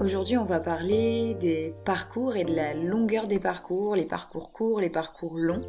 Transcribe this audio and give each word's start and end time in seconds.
Aujourd'hui, 0.00 0.38
on 0.38 0.46
va 0.46 0.60
parler 0.60 1.34
des 1.34 1.74
parcours 1.84 2.34
et 2.34 2.44
de 2.44 2.54
la 2.54 2.72
longueur 2.72 3.26
des 3.26 3.38
parcours, 3.38 3.94
les 3.94 4.06
parcours 4.06 4.50
courts, 4.50 4.80
les 4.80 4.88
parcours 4.88 5.36
longs. 5.36 5.62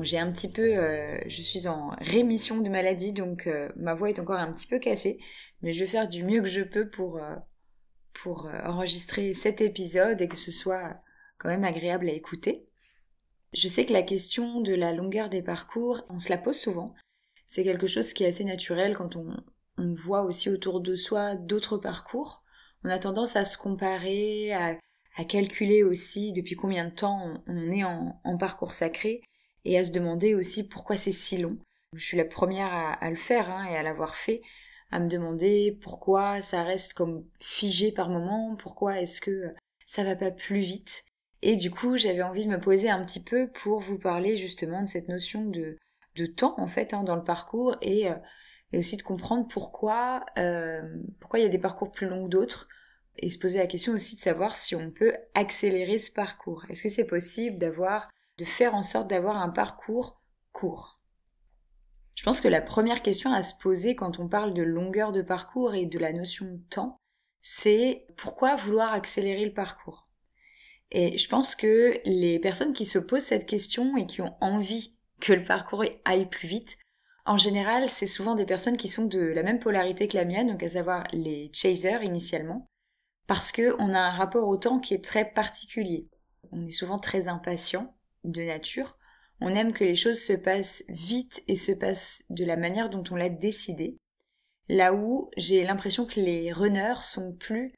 j'ai 0.00 0.18
un 0.18 0.32
petit 0.32 0.50
peu, 0.50 0.78
euh, 0.78 1.20
je 1.26 1.42
suis 1.42 1.68
en 1.68 1.90
rémission 1.98 2.62
de 2.62 2.70
maladie, 2.70 3.12
donc 3.12 3.46
euh, 3.46 3.68
ma 3.76 3.92
voix 3.92 4.08
est 4.08 4.18
encore 4.18 4.38
un 4.38 4.50
petit 4.50 4.66
peu 4.66 4.78
cassée, 4.78 5.18
mais 5.60 5.72
je 5.74 5.80
vais 5.80 5.90
faire 5.90 6.08
du 6.08 6.24
mieux 6.24 6.40
que 6.40 6.48
je 6.48 6.62
peux 6.62 6.88
pour 6.88 7.18
euh, 7.18 7.36
pour 8.14 8.48
enregistrer 8.64 9.34
cet 9.34 9.60
épisode 9.60 10.22
et 10.22 10.28
que 10.28 10.38
ce 10.38 10.50
soit 10.50 10.96
quand 11.36 11.50
même 11.50 11.64
agréable 11.64 12.08
à 12.08 12.12
écouter. 12.12 12.66
Je 13.52 13.68
sais 13.68 13.84
que 13.84 13.92
la 13.92 14.02
question 14.02 14.62
de 14.62 14.74
la 14.74 14.94
longueur 14.94 15.28
des 15.28 15.42
parcours, 15.42 16.02
on 16.08 16.18
se 16.18 16.30
la 16.30 16.38
pose 16.38 16.58
souvent. 16.58 16.94
C'est 17.44 17.64
quelque 17.64 17.86
chose 17.86 18.14
qui 18.14 18.24
est 18.24 18.28
assez 18.28 18.44
naturel 18.44 18.94
quand 18.96 19.16
on, 19.16 19.36
on 19.76 19.92
voit 19.92 20.22
aussi 20.22 20.48
autour 20.48 20.80
de 20.80 20.96
soi 20.96 21.36
d'autres 21.36 21.76
parcours 21.76 22.39
on 22.84 22.90
a 22.90 22.98
tendance 22.98 23.36
à 23.36 23.44
se 23.44 23.58
comparer, 23.58 24.52
à, 24.52 24.76
calculer 25.28 25.82
aussi 25.82 26.32
depuis 26.32 26.56
combien 26.56 26.86
de 26.86 26.94
temps 26.94 27.42
on, 27.46 27.70
est 27.70 27.84
en, 27.84 28.38
parcours 28.38 28.72
sacré 28.72 29.20
et 29.66 29.78
à 29.78 29.84
se 29.84 29.90
demander 29.90 30.34
aussi 30.34 30.66
pourquoi 30.66 30.96
c'est 30.96 31.12
si 31.12 31.36
long. 31.36 31.58
Je 31.94 32.02
suis 32.02 32.16
la 32.16 32.24
première 32.24 32.72
à, 32.72 33.10
le 33.10 33.16
faire 33.16 33.50
hein, 33.50 33.66
et 33.66 33.76
à 33.76 33.82
l'avoir 33.82 34.16
fait, 34.16 34.40
à 34.90 34.98
me 34.98 35.10
demander 35.10 35.78
pourquoi 35.82 36.40
ça 36.40 36.62
reste 36.62 36.94
comme 36.94 37.26
figé 37.38 37.92
par 37.92 38.08
moment, 38.08 38.56
pourquoi 38.56 38.98
est-ce 38.98 39.20
que 39.20 39.52
ça 39.84 40.04
va 40.04 40.16
pas 40.16 40.30
plus 40.30 40.60
vite. 40.60 41.04
Et 41.42 41.56
du 41.56 41.70
coup, 41.70 41.98
j'avais 41.98 42.22
envie 42.22 42.46
de 42.46 42.50
me 42.50 42.60
poser 42.60 42.88
un 42.88 43.04
petit 43.04 43.22
peu 43.22 43.50
pour 43.50 43.80
vous 43.80 43.98
parler 43.98 44.38
justement 44.38 44.82
de 44.82 44.88
cette 44.88 45.08
notion 45.08 45.44
de, 45.44 45.76
temps 46.36 46.54
en 46.58 46.66
fait 46.66 46.94
hein, 46.94 47.02
dans 47.02 47.16
le 47.16 47.24
parcours 47.24 47.76
et 47.80 48.10
euh, 48.10 48.14
et 48.72 48.78
aussi 48.78 48.96
de 48.96 49.02
comprendre 49.02 49.46
pourquoi 49.48 50.24
euh, 50.38 50.82
pourquoi 51.18 51.38
il 51.40 51.42
y 51.42 51.46
a 51.46 51.50
des 51.50 51.58
parcours 51.58 51.90
plus 51.90 52.06
longs 52.06 52.24
que 52.24 52.30
d'autres 52.30 52.68
et 53.20 53.30
se 53.30 53.38
poser 53.38 53.58
la 53.58 53.66
question 53.66 53.92
aussi 53.92 54.16
de 54.16 54.20
savoir 54.20 54.56
si 54.56 54.74
on 54.74 54.90
peut 54.90 55.14
accélérer 55.34 55.98
ce 55.98 56.10
parcours. 56.10 56.64
Est-ce 56.68 56.82
que 56.82 56.88
c'est 56.88 57.06
possible 57.06 57.58
d'avoir 57.58 58.08
de 58.38 58.44
faire 58.44 58.74
en 58.74 58.82
sorte 58.82 59.08
d'avoir 59.08 59.36
un 59.36 59.50
parcours 59.50 60.20
court? 60.52 61.00
Je 62.14 62.24
pense 62.24 62.40
que 62.40 62.48
la 62.48 62.60
première 62.60 63.02
question 63.02 63.32
à 63.32 63.42
se 63.42 63.54
poser 63.60 63.94
quand 63.94 64.18
on 64.18 64.28
parle 64.28 64.54
de 64.54 64.62
longueur 64.62 65.12
de 65.12 65.22
parcours 65.22 65.74
et 65.74 65.86
de 65.86 65.98
la 65.98 66.12
notion 66.12 66.46
de 66.46 66.60
temps, 66.70 66.96
c'est 67.40 68.06
pourquoi 68.16 68.56
vouloir 68.56 68.92
accélérer 68.92 69.44
le 69.44 69.54
parcours? 69.54 70.06
Et 70.90 71.16
je 71.16 71.28
pense 71.28 71.54
que 71.54 72.00
les 72.04 72.40
personnes 72.40 72.72
qui 72.72 72.84
se 72.84 72.98
posent 72.98 73.22
cette 73.22 73.46
question 73.46 73.96
et 73.96 74.06
qui 74.06 74.22
ont 74.22 74.36
envie 74.40 74.92
que 75.20 75.32
le 75.32 75.44
parcours 75.44 75.84
aille 76.04 76.28
plus 76.28 76.48
vite 76.48 76.78
en 77.30 77.36
général, 77.36 77.88
c'est 77.88 78.06
souvent 78.06 78.34
des 78.34 78.46
personnes 78.46 78.76
qui 78.76 78.88
sont 78.88 79.04
de 79.04 79.20
la 79.20 79.42
même 79.42 79.60
polarité 79.60 80.08
que 80.08 80.16
la 80.16 80.24
mienne, 80.24 80.48
donc 80.48 80.62
à 80.62 80.70
savoir 80.70 81.06
les 81.12 81.50
chasers 81.54 82.02
initialement, 82.02 82.66
parce 83.30 83.52
que 83.52 83.76
on 83.78 83.94
a 83.94 84.00
un 84.00 84.10
rapport 84.10 84.48
au 84.48 84.56
temps 84.56 84.80
qui 84.80 84.92
est 84.92 85.04
très 85.04 85.24
particulier. 85.24 86.08
On 86.50 86.66
est 86.66 86.72
souvent 86.72 86.98
très 86.98 87.28
impatient 87.28 87.94
de 88.24 88.42
nature. 88.42 88.98
On 89.40 89.54
aime 89.54 89.72
que 89.72 89.84
les 89.84 89.94
choses 89.94 90.20
se 90.20 90.32
passent 90.32 90.82
vite 90.88 91.44
et 91.46 91.54
se 91.54 91.70
passent 91.70 92.24
de 92.30 92.44
la 92.44 92.56
manière 92.56 92.90
dont 92.90 93.04
on 93.08 93.14
l'a 93.14 93.28
décidé. 93.28 93.96
Là 94.68 94.94
où 94.94 95.30
j'ai 95.36 95.62
l'impression 95.62 96.06
que 96.06 96.18
les 96.18 96.50
runners 96.50 97.02
sont 97.04 97.32
plus, 97.32 97.72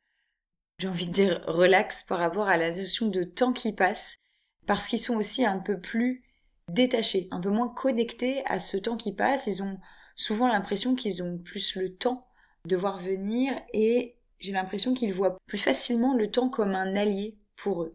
j'ai 0.79 0.89
envie 0.89 1.07
de 1.07 1.13
dire, 1.13 1.43
relax 1.47 2.03
par 2.05 2.21
rapport 2.21 2.49
à 2.49 2.57
la 2.57 2.75
notion 2.75 3.09
de 3.09 3.23
temps 3.23 3.53
qui 3.53 3.75
passe, 3.75 4.21
parce 4.67 4.89
qu'ils 4.89 5.01
sont 5.01 5.17
aussi 5.17 5.45
un 5.45 5.59
peu 5.59 5.79
plus 5.79 6.25
détachés, 6.71 7.29
un 7.31 7.43
peu 7.43 7.51
moins 7.51 7.69
connectés 7.69 8.43
à 8.47 8.59
ce 8.59 8.79
temps 8.79 8.97
qui 8.97 9.15
passe. 9.15 9.49
Ils 9.49 9.63
ont 9.63 9.79
souvent 10.17 10.49
l'impression 10.49 10.95
qu'ils 10.95 11.23
ont 11.23 11.37
plus 11.37 11.77
le 11.77 11.95
temps 11.95 12.27
de 12.65 12.75
voir 12.75 12.97
venir 13.03 13.53
et 13.75 14.17
j'ai 14.43 14.53
l'impression 14.53 14.93
qu'ils 14.93 15.15
voient 15.15 15.39
plus 15.47 15.59
facilement 15.59 16.15
le 16.15 16.31
temps 16.31 16.51
comme 16.51 16.75
un 16.75 16.97
allié 16.97 17.39
pour 17.57 17.85
eux. 17.85 17.95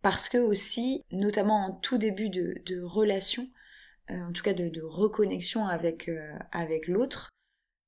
Parce 0.00 0.28
que 0.28 0.38
aussi, 0.38 1.02
notamment 1.10 1.66
en 1.66 1.72
tout 1.72 1.98
début 1.98 2.30
de, 2.30 2.82
relation, 2.82 3.46
euh, 4.10 4.22
en 4.22 4.32
tout 4.32 4.42
cas 4.42 4.54
de, 4.54 4.68
de 4.68 4.80
reconnexion 4.80 5.66
avec, 5.66 6.08
euh, 6.08 6.38
avec 6.52 6.86
l'autre, 6.86 7.30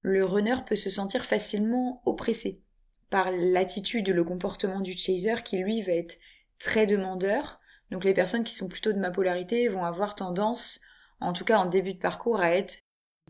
le 0.03 0.25
runner 0.25 0.57
peut 0.67 0.77
se 0.77 0.91
sentir 0.91 1.25
facilement 1.25 2.03
oppressé 2.05 2.65
par 3.11 3.31
l'attitude, 3.31 4.09
le 4.09 4.25
comportement 4.25 4.81
du 4.81 4.97
chaser 4.97 5.43
qui 5.45 5.59
lui 5.59 5.83
va 5.83 5.93
être 5.93 6.19
très 6.59 6.87
demandeur, 6.87 7.61
donc 7.91 8.05
les 8.05 8.15
personnes 8.15 8.45
qui 8.45 8.55
sont 8.55 8.69
plutôt 8.69 8.93
de 8.93 8.99
ma 8.99 9.11
polarité 9.11 9.69
vont 9.69 9.85
avoir 9.85 10.15
tendance, 10.15 10.81
en 11.21 11.33
tout 11.33 11.45
cas 11.45 11.59
en 11.59 11.67
début 11.67 11.95
de 11.95 11.99
parcours, 11.99 12.41
à 12.41 12.53
être 12.53 12.79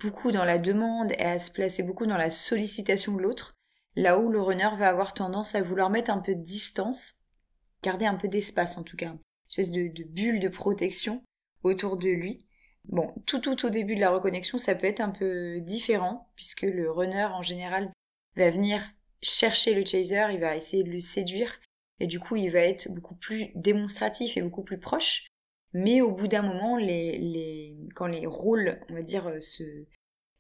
beaucoup 0.01 0.33
dans 0.33 0.45
la 0.45 0.59
demande 0.59 1.13
et 1.13 1.23
à 1.23 1.39
se 1.39 1.51
placer 1.51 1.83
beaucoup 1.83 2.07
dans 2.07 2.17
la 2.17 2.31
sollicitation 2.31 3.15
de 3.15 3.23
l'autre, 3.23 3.55
là 4.01 4.19
où 4.19 4.31
le 4.31 4.41
runner 4.41 4.71
va 4.77 4.89
avoir 4.89 5.13
tendance 5.13 5.55
à 5.55 5.63
vouloir 5.63 5.91
mettre 5.91 6.11
un 6.11 6.19
peu 6.21 6.35
de 6.35 6.43
distance, 6.43 7.17
garder 7.83 8.07
un 8.07 8.15
peu 8.15 8.29
d'espace 8.29 8.79
en 8.79 8.83
tout 8.83 8.97
cas, 8.97 9.11
une 9.11 9.21
espèce 9.51 9.71
de, 9.71 10.05
bulle 10.05 10.41
de 10.41 10.49
protection 10.49 11.23
autour 11.63 11.99
de 11.99 12.09
lui. 12.09 12.47
Bon, 12.85 13.13
tout 13.27 13.41
tout 13.41 13.67
au 13.67 13.69
début 13.69 13.95
de 13.95 14.01
la 14.01 14.11
reconnexion, 14.11 14.59
ça 14.59 14.75
peut 14.75 14.87
être 14.87 15.01
un 15.01 15.11
peu 15.11 15.61
différent, 15.61 16.31
puisque 16.35 16.63
le 16.63 16.91
runner 16.91 17.27
en 17.27 17.43
général 17.43 17.93
va 18.37 18.49
venir 18.49 18.83
chercher 19.23 19.75
le 19.75 19.85
chaser, 19.85 20.27
il 20.33 20.41
va 20.41 20.57
essayer 20.57 20.83
de 20.83 20.91
le 20.91 21.01
séduire, 21.01 21.61
et 21.99 22.07
du 22.07 22.19
coup 22.19 22.37
il 22.37 22.49
va 22.49 22.61
être 22.61 22.91
beaucoup 22.91 23.15
plus 23.15 23.51
démonstratif 23.55 24.39
et 24.39 24.43
beaucoup 24.43 24.63
plus 24.63 24.81
proche. 24.81 25.27
Mais 25.75 26.01
au 26.01 26.11
bout 26.11 26.27
d'un 26.27 26.43
moment, 26.43 26.79
quand 27.95 28.07
les 28.07 28.27
rôles, 28.27 28.81
on 28.89 28.95
va 28.95 29.03
dire, 29.03 29.29
euh, 29.29 29.39
se 29.39 29.63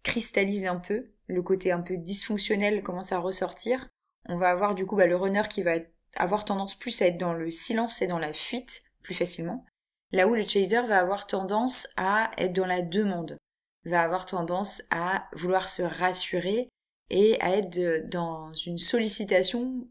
cristallisent 0.03 0.67
un 0.67 0.81
peu, 0.81 1.13
le 1.31 1.43
côté 1.43 1.73
un 1.73 1.81
peu 1.81 1.97
dysfonctionnel 1.97 2.83
commence 2.83 3.13
à 3.13 3.19
ressortir, 3.19 3.89
on 4.29 4.37
va 4.37 4.51
avoir 4.51 4.75
du 4.75 4.87
coup 4.87 4.97
bah, 4.97 5.07
le 5.07 5.17
runner 5.17 5.43
qui 5.49 5.63
va 5.63 5.77
avoir 6.17 6.45
tendance 6.45 6.75
plus 6.75 7.01
à 7.03 7.07
être 7.07 7.19
dans 7.19 7.33
le 7.33 7.51
silence 7.51 8.03
et 8.03 8.07
dans 8.07 8.19
la 8.19 8.33
fuite 8.33 8.83
plus 9.03 9.15
facilement, 9.15 9.65
là 10.13 10.27
où 10.27 10.35
le 10.35 10.47
chaser 10.47 10.83
va 10.83 10.99
avoir 10.99 11.27
tendance 11.27 11.89
à 11.97 12.31
être 12.37 12.53
dans 12.53 12.67
la 12.67 12.83
demande, 12.83 13.37
va 13.85 14.03
avoir 14.03 14.27
tendance 14.27 14.83
à 14.91 15.29
vouloir 15.35 15.69
se 15.69 15.83
rassurer 15.83 16.69
et 17.11 17.41
à 17.41 17.57
être 17.57 18.09
dans 18.09 18.53
une 18.53 18.79
sollicitation 18.79 19.89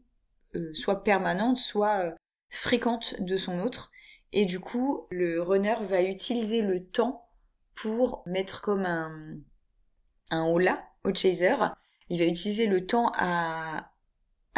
euh, 0.54 0.72
soit 0.74 1.02
permanente, 1.02 1.58
soit 1.58 1.98
euh, 2.00 2.12
fréquente 2.48 3.20
de 3.20 3.36
son 3.36 3.60
autre. 3.60 3.90
Et 4.32 4.44
du 4.44 4.60
coup, 4.60 5.06
le 5.10 5.42
runner 5.42 5.76
va 5.82 6.02
utiliser 6.02 6.62
le 6.62 6.86
temps 6.86 7.28
pour 7.74 8.22
mettre 8.26 8.62
comme 8.62 8.86
un, 8.86 9.38
un 10.30 10.44
hola 10.44 10.78
au 11.04 11.14
chaser. 11.14 11.56
Il 12.08 12.18
va 12.18 12.24
utiliser 12.24 12.66
le 12.66 12.86
temps 12.86 13.12
à, 13.14 13.90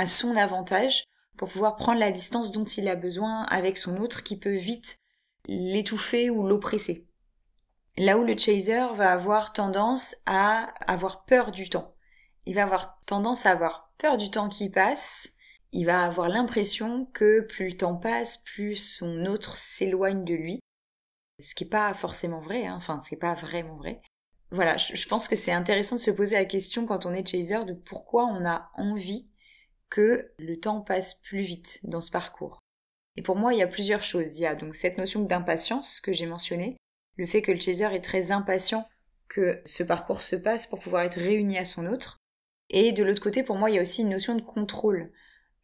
son 0.06 0.36
avantage 0.36 1.04
pour 1.36 1.48
pouvoir 1.48 1.76
prendre 1.76 2.00
la 2.00 2.10
distance 2.10 2.50
dont 2.50 2.64
il 2.64 2.88
a 2.88 2.96
besoin 2.96 3.44
avec 3.44 3.78
son 3.78 3.96
autre 3.98 4.22
qui 4.22 4.36
peut 4.36 4.56
vite 4.56 4.98
l'étouffer 5.46 6.30
ou 6.30 6.46
l'oppresser. 6.46 7.06
Là 7.98 8.18
où 8.18 8.24
le 8.24 8.36
chaser 8.36 8.86
va 8.94 9.12
avoir 9.12 9.52
tendance 9.52 10.16
à 10.26 10.72
avoir 10.86 11.24
peur 11.24 11.50
du 11.50 11.68
temps. 11.68 11.94
Il 12.46 12.54
va 12.54 12.64
avoir 12.64 12.98
tendance 13.06 13.46
à 13.46 13.50
avoir 13.50 13.92
peur 13.98 14.16
du 14.16 14.30
temps 14.30 14.48
qui 14.48 14.70
passe 14.70 15.32
il 15.72 15.86
va 15.86 16.04
avoir 16.04 16.28
l'impression 16.28 17.06
que 17.06 17.40
plus 17.40 17.70
le 17.70 17.76
temps 17.78 17.96
passe, 17.96 18.36
plus 18.36 18.76
son 18.76 19.24
autre 19.24 19.56
s'éloigne 19.56 20.24
de 20.24 20.34
lui. 20.34 20.60
Ce 21.40 21.54
qui 21.54 21.64
n'est 21.64 21.70
pas 21.70 21.94
forcément 21.94 22.40
vrai, 22.40 22.66
hein. 22.66 22.74
enfin, 22.76 23.00
ce 23.00 23.14
n'est 23.14 23.18
pas 23.18 23.32
vraiment 23.32 23.76
vrai. 23.76 24.02
Voilà, 24.52 24.76
je, 24.76 25.08
pense 25.08 25.28
que 25.28 25.36
c'est 25.36 25.52
intéressant 25.52 25.96
de 25.96 26.00
se 26.00 26.10
poser 26.10 26.36
la 26.36 26.44
question 26.44 26.84
quand 26.84 27.06
on 27.06 27.14
est 27.14 27.26
chaser 27.26 27.64
de 27.64 27.72
pourquoi 27.72 28.26
on 28.26 28.44
a 28.44 28.70
envie 28.76 29.32
que 29.88 30.30
le 30.38 30.60
temps 30.60 30.82
passe 30.82 31.14
plus 31.14 31.40
vite 31.40 31.80
dans 31.84 32.02
ce 32.02 32.10
parcours. 32.10 32.58
Et 33.16 33.22
pour 33.22 33.36
moi, 33.36 33.54
il 33.54 33.60
y 33.60 33.62
a 33.62 33.66
plusieurs 33.66 34.02
choses. 34.02 34.38
Il 34.38 34.42
y 34.42 34.46
a 34.46 34.54
donc 34.54 34.76
cette 34.76 34.98
notion 34.98 35.22
d'impatience 35.22 36.00
que 36.00 36.12
j'ai 36.12 36.26
mentionnée, 36.26 36.76
le 37.16 37.26
fait 37.26 37.40
que 37.40 37.50
le 37.50 37.60
chaser 37.60 37.84
est 37.84 38.04
très 38.04 38.30
impatient 38.30 38.86
que 39.28 39.62
ce 39.64 39.82
parcours 39.82 40.22
se 40.22 40.36
passe 40.36 40.66
pour 40.66 40.80
pouvoir 40.80 41.04
être 41.04 41.18
réuni 41.18 41.56
à 41.56 41.64
son 41.64 41.86
autre. 41.86 42.18
Et 42.68 42.92
de 42.92 43.02
l'autre 43.02 43.22
côté, 43.22 43.42
pour 43.42 43.56
moi, 43.56 43.70
il 43.70 43.76
y 43.76 43.78
a 43.78 43.82
aussi 43.82 44.02
une 44.02 44.10
notion 44.10 44.34
de 44.34 44.42
contrôle. 44.42 45.12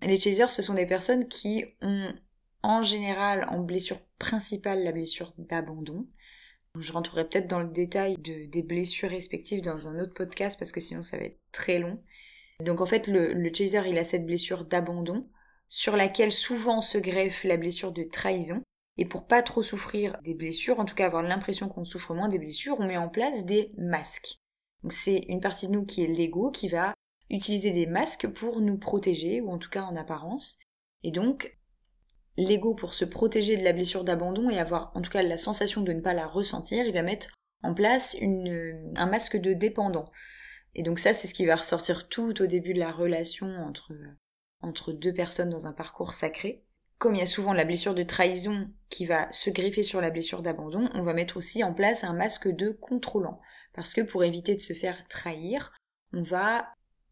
Les 0.01 0.19
chasers, 0.19 0.51
ce 0.51 0.63
sont 0.63 0.75
des 0.75 0.87
personnes 0.87 1.29
qui 1.29 1.65
ont 1.83 2.15
en 2.63 2.83
général 2.83 3.47
en 3.51 3.61
blessure 3.61 4.01
principale 4.19 4.83
la 4.83 4.93
blessure 4.93 5.35
d'abandon. 5.37 6.07
Je 6.81 6.93
rentrerai 6.93 7.29
peut-être 7.29 7.49
dans 7.49 7.61
le 7.61 7.69
détail 7.69 8.17
de, 8.19 8.47
des 8.47 8.63
blessures 8.63 9.11
respectives 9.11 9.63
dans 9.63 9.89
un 9.89 10.01
autre 10.01 10.15
podcast 10.15 10.59
parce 10.59 10.73
que 10.73 10.81
sinon 10.81 11.03
ça 11.03 11.19
va 11.19 11.25
être 11.25 11.39
très 11.53 11.79
long. 11.79 12.03
Donc 12.65 12.81
en 12.81 12.87
fait 12.87 13.07
le, 13.07 13.33
le 13.33 13.53
chaser 13.53 13.81
il 13.89 13.99
a 13.99 14.05
cette 14.05 14.27
blessure 14.27 14.65
d'abandon 14.65 15.29
sur 15.69 15.97
laquelle 15.97 16.33
souvent 16.33 16.81
se 16.81 16.99
greffe 16.99 17.45
la 17.45 17.57
blessure 17.57 17.93
de 17.93 18.05
trahison. 18.05 18.59
Et 19.01 19.05
pour 19.05 19.27
pas 19.27 19.43
trop 19.43 19.63
souffrir 19.63 20.19
des 20.25 20.35
blessures, 20.35 20.81
en 20.81 20.85
tout 20.85 20.97
cas 20.97 21.07
avoir 21.07 21.23
l'impression 21.23 21.69
qu'on 21.69 21.85
souffre 21.85 22.15
moins 22.15 22.29
des 22.29 22.41
blessures, 22.41 22.81
on 22.81 22.87
met 22.87 22.97
en 22.97 23.09
place 23.09 23.45
des 23.45 23.71
masques. 23.79 24.39
Donc 24.83 24.93
c'est 24.93 25.25
une 25.29 25.41
partie 25.41 25.69
de 25.69 25.73
nous 25.73 25.85
qui 25.85 26.03
est 26.03 26.09
l'ego 26.09 26.51
qui 26.51 26.69
va 26.69 26.95
utiliser 27.31 27.71
des 27.71 27.87
masques 27.87 28.27
pour 28.27 28.61
nous 28.61 28.79
protéger, 28.79 29.41
ou 29.41 29.51
en 29.51 29.59
tout 29.59 29.71
cas 29.71 29.83
en 29.83 29.97
apparence. 29.97 30.59
Et 31.03 31.11
donc, 31.11 31.58
l'ego 32.39 32.75
pour 32.75 32.95
se 32.95 33.05
protéger 33.05 33.57
de 33.57 33.65
la 33.65 33.73
blessure 33.73 34.05
d'abandon 34.05 34.49
et 34.49 34.59
avoir 34.59 34.93
en 34.95 35.03
tout 35.03 35.11
cas 35.11 35.23
la 35.23 35.37
sensation 35.37 35.83
de 35.83 35.93
ne 35.93 36.01
pas 36.01 36.15
la 36.15 36.27
ressentir, 36.27 36.87
il 36.87 36.95
va 36.95 37.03
mettre 37.03 37.29
en 37.63 37.75
place 37.75 38.17
une, 38.21 38.95
un 38.97 39.07
masque 39.07 39.37
de 39.37 39.53
dépendant. 39.53 40.11
Et 40.75 40.85
donc 40.85 41.01
ça, 41.01 41.13
c'est 41.13 41.27
ce 41.27 41.35
qui 41.35 41.47
va 41.47 41.57
ressortir 41.57 42.09
tout 42.09 42.41
au 42.41 42.47
début 42.47 42.73
de 42.73 42.79
la 42.79 42.93
relation 42.93 43.49
entre 43.49 43.93
entre 44.61 44.93
deux 44.93 45.13
personnes 45.13 45.51
dans 45.51 45.67
un 45.67 45.73
parcours 45.73 46.15
sacré. 46.15 46.65
Comme 46.99 47.15
il 47.15 47.19
y 47.21 47.23
a 47.23 47.27
souvent 47.27 47.53
la 47.53 47.65
blessure 47.65 47.95
de 47.95 48.03
trahison 48.03 48.71
qui 48.89 49.07
va 49.07 49.31
se 49.31 49.51
greffer 49.51 49.85
sur 49.85 50.01
la 50.01 50.11
blessure 50.11 50.43
d'abandon, 50.43 50.89
on 50.95 51.03
va 51.03 51.15
mettre 51.15 51.37
aussi 51.37 51.63
en 51.63 51.73
place 51.73 52.03
un 52.03 52.13
masque 52.13 52.49
de 52.49 52.71
contrôlant. 52.71 53.41
Parce 53.73 53.95
que 53.95 54.01
pour 54.01 54.25
éviter 54.25 54.57
de 54.57 54.61
se 54.61 54.73
faire 54.73 55.07
trahir, 55.07 55.73
on 56.13 56.23
va 56.23 56.67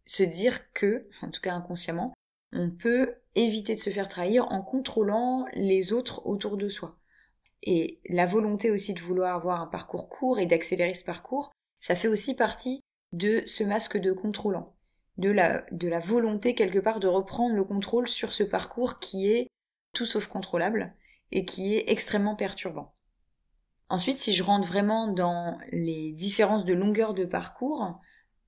se 0.05 0.25
dire 0.25 0.73
que, 0.73 1.09
en 1.23 1.31
tout 1.31 1.41
cas 1.41 1.55
inconsciemment, 1.55 2.15
on 2.57 2.71
peut 2.71 3.15
éviter 3.35 3.75
de 3.75 3.81
se 3.81 3.91
faire 3.91 4.09
trahir 4.09 4.51
en 4.51 4.63
contrôlant 4.63 5.47
les 5.55 5.93
autres 5.93 6.27
autour 6.27 6.57
de 6.57 6.69
soi. 6.69 6.99
Et 7.63 8.01
la 8.09 8.27
volonté 8.27 8.71
aussi 8.71 8.95
de 8.95 9.01
vouloir 9.01 9.37
avoir 9.37 9.61
un 9.61 9.67
parcours 9.67 10.09
court 10.09 10.39
et 10.39 10.47
d'accélérer 10.47 10.95
ce 10.95 11.05
parcours, 11.05 11.53
ça 11.81 11.95
fait 11.95 12.09
aussi 12.09 12.35
partie 12.35 12.81
de 13.13 13.43
ce 13.47 13.65
masque 13.65 13.99
de 13.99 14.13
contrôlant, 14.13 14.75
de 15.19 15.31
la, 15.31 15.65
de 15.71 15.89
la 15.89 16.01
volonté 16.01 16.55
quelque 16.55 16.79
part 16.79 17.01
de 17.01 17.09
reprendre 17.09 17.55
le 17.55 17.65
contrôle 17.65 18.09
sur 18.09 18.33
ce 18.33 18.43
parcours 18.43 18.99
qui 18.99 19.31
est 19.31 19.49
tout 19.93 20.07
sauf 20.07 20.27
contrôlable 20.27 20.95
et 21.33 21.45
qui 21.45 21.75
est 21.75 21.91
extrêmement 21.91 22.37
perturbant. 22.37 22.95
Ensuite, 23.89 24.19
si 24.19 24.33
je 24.33 24.43
rentre 24.43 24.67
vraiment 24.67 25.09
dans 25.09 25.59
les 25.71 26.13
différences 26.13 26.65
de 26.65 26.75
longueur 26.75 27.15
de 27.15 27.25
parcours, 27.25 28.01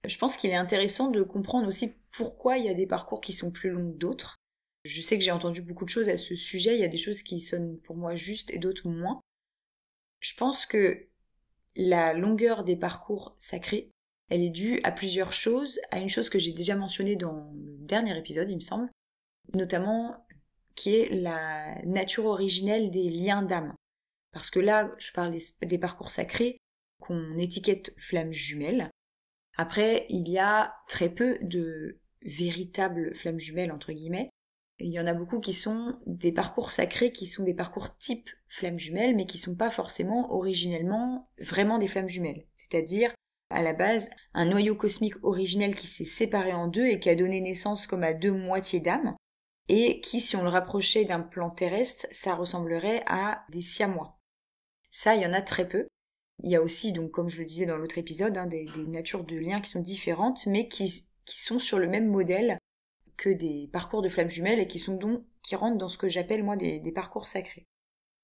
je 0.06 0.19
pense 0.19 0.37
qu'il 0.37 0.50
est 0.50 0.56
intéressant 0.56 1.11
de 1.11 1.23
comprendre 1.23 1.69
aussi 1.69 1.95
pourquoi 2.11 2.59
il 2.59 2.65
y 2.65 2.69
a 2.69 2.75
des 2.75 2.87
parcours 2.87 3.21
qui 3.21 3.33
sont 3.33 3.50
plus 3.50 3.71
longs 3.71 3.91
que 3.93 3.99
d'autres. 3.99 4.37
Je 4.85 5.00
sais 5.00 5.19
que 5.19 5.25
j'ai 5.25 5.33
entendu 5.33 5.61
beaucoup 5.62 5.85
de 5.85 5.91
choses 5.91 6.09
à 6.09 6.17
ce 6.17 6.35
sujet, 6.35 6.75
il 6.77 6.81
y 6.81 6.85
a 6.85 6.89
des 6.89 6.99
choses 6.99 7.23
qui 7.23 7.41
sonnent 7.41 7.79
pour 7.81 7.97
moi 7.97 8.15
justes 8.15 8.50
et 8.53 8.59
d'autres 8.59 8.89
moins. 8.89 9.21
Je 10.21 10.35
pense 10.35 10.67
que 10.67 11.09
la 11.77 12.12
longueur 12.12 12.65
des 12.65 12.77
parcours 12.77 13.35
sacrés, 13.39 13.91
elle 14.31 14.43
est 14.43 14.50
due 14.50 14.81
à 14.85 14.93
plusieurs 14.93 15.33
choses, 15.33 15.81
à 15.91 15.99
une 15.99 16.09
chose 16.09 16.31
que 16.31 16.39
j'ai 16.39 16.53
déjà 16.53 16.75
mentionnée 16.75 17.17
dans 17.17 17.53
le 17.55 17.87
dernier 17.87 18.17
épisode, 18.19 18.50
il 18.50 18.56
me 18.56 18.61
semble, 18.61 18.91
notamment 19.55 20.27
qui 20.75 20.95
est 20.95 21.09
la 21.09 21.81
nature 21.85 22.27
originelle 22.27 22.91
des 22.91 23.09
liens 23.09 23.43
d'âme. 23.43 23.75
Parce 24.33 24.50
que 24.50 24.61
là, 24.61 24.93
je 24.99 25.11
parle 25.12 25.37
des, 25.62 25.79
parcours 25.79 26.11
sacrés 26.11 26.59
qu'on 27.00 27.37
étiquette 27.39 27.95
flammes 27.99 28.33
jumelles. 28.33 28.91
Après, 29.59 30.07
il 30.09 30.29
y 30.29 30.39
a 30.39 30.73
très 30.89 31.11
peu 31.11 31.39
de 31.43 32.01
véritables 32.23 33.15
flammes 33.15 33.41
jumelles, 33.41 33.73
entre 33.73 33.93
guillemets. 33.93 34.31
Il 34.79 34.93
y 34.93 35.01
en 35.01 35.07
a 35.09 35.15
beaucoup 35.15 35.41
qui 35.41 35.53
sont 35.53 35.99
des 36.07 36.31
parcours 36.31 36.71
sacrés, 36.71 37.11
qui 37.11 37.27
sont 37.27 37.43
des 37.43 37.55
parcours 37.55 37.99
type 37.99 38.31
flammes 38.47 38.79
jumelles, 38.79 39.17
mais 39.17 39.27
qui 39.27 39.37
sont 39.37 39.57
pas 39.57 39.71
forcément 39.71 40.33
originellement 40.33 41.29
vraiment 41.39 41.79
des 41.79 41.89
flammes 41.89 42.09
jumelles. 42.09 42.47
C'est-à-dire, 42.55 43.13
à 43.51 43.63
la 43.63 43.73
base, 43.73 44.11
un 44.35 44.47
noyau 44.47 44.77
cosmique 44.77 45.23
originel 45.25 45.75
qui 45.75 45.89
s'est 45.89 46.05
séparé 46.05 46.53
en 46.53 46.69
deux 46.69 46.87
et 46.87 47.01
qui 47.01 47.11
a 47.11 47.17
donné 47.17 47.41
naissance 47.41 47.89
comme 47.89 48.05
à 48.05 48.15
deux 48.15 48.33
moitiés 48.33 48.81
d'âme, 48.81 49.17
et 49.69 50.01
qui, 50.01 50.21
si 50.21 50.37
on 50.37 50.43
le 50.43 50.49
rapprochait 50.49 51.05
d'un 51.05 51.21
plan 51.21 51.51
terrestre, 51.51 52.07
ça 52.13 52.37
ressemblerait 52.37 53.03
à 53.07 53.45
des 53.51 53.63
siamois. 53.63 54.19
Ça, 54.91 55.17
il 55.17 55.23
y 55.23 55.27
en 55.27 55.33
a 55.33 55.43
très 55.43 55.67
peu. 55.69 55.89
Il 56.44 56.50
y 56.50 56.56
a 56.56 56.62
aussi, 56.62 56.93
donc, 56.93 57.11
comme 57.11 57.29
je 57.29 57.38
le 57.38 57.44
disais 57.44 57.67
dans 57.67 57.76
l'autre 57.76 57.99
épisode, 57.99 58.37
hein, 58.37 58.46
des, 58.46 58.69
natures 58.87 59.25
de 59.25 59.37
liens 59.37 59.61
qui 59.61 59.70
sont 59.70 59.81
différentes, 59.81 60.46
mais 60.46 60.69
qui, 60.69 60.88
sont 61.26 61.58
sur 61.58 61.79
le 61.79 61.88
même 61.88 62.08
modèle 62.08 62.58
que 63.17 63.29
des 63.29 63.69
parcours 63.73 64.02
de 64.02 64.08
flammes 64.08 64.31
jumelles 64.31 64.61
et 64.61 64.69
qui 64.69 64.79
sont 64.79 64.96
donc, 64.96 65.25
qui 65.43 65.56
rentrent 65.56 65.79
dans 65.79 65.88
ce 65.88 65.99
que 65.99 66.08
j'appelle, 66.08 66.44
moi, 66.44 66.56
des, 66.56 66.93
parcours 66.93 67.26
sacrés. 67.26 67.67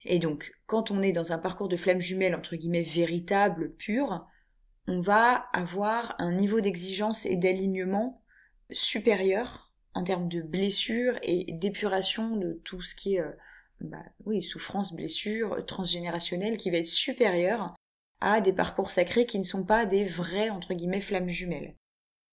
Et 0.04 0.18
donc, 0.18 0.52
quand 0.66 0.90
on 0.90 1.02
est 1.02 1.12
dans 1.12 1.32
un 1.32 1.38
parcours 1.38 1.68
de 1.68 1.76
flammes 1.76 2.00
jumelles, 2.00 2.34
entre 2.34 2.56
guillemets, 2.56 2.82
véritable, 2.82 3.74
pur, 3.74 4.26
on 4.86 5.00
va 5.00 5.46
avoir 5.52 6.14
un 6.18 6.32
niveau 6.32 6.60
d'exigence 6.60 7.26
et 7.26 7.36
d'alignement 7.36 8.22
supérieur 8.70 9.72
en 9.94 10.04
termes 10.04 10.28
de 10.28 10.42
blessures 10.42 11.18
et 11.22 11.52
d'épuration 11.52 12.36
de 12.36 12.60
tout 12.64 12.80
ce 12.80 12.94
qui 12.94 13.14
est 13.14 13.20
euh, 13.20 13.32
bah, 13.80 14.04
oui, 14.24 14.42
souffrance, 14.42 14.92
blessure 14.94 15.64
transgénérationnelle 15.66 16.56
qui 16.56 16.70
va 16.70 16.78
être 16.78 16.86
supérieure 16.86 17.74
à 18.20 18.40
des 18.40 18.52
parcours 18.52 18.90
sacrés 18.90 19.26
qui 19.26 19.38
ne 19.38 19.44
sont 19.44 19.64
pas 19.64 19.86
des 19.86 20.04
vrais 20.04 20.50
entre 20.50 20.74
guillemets 20.74 21.00
flammes 21.00 21.28
jumelles. 21.28 21.76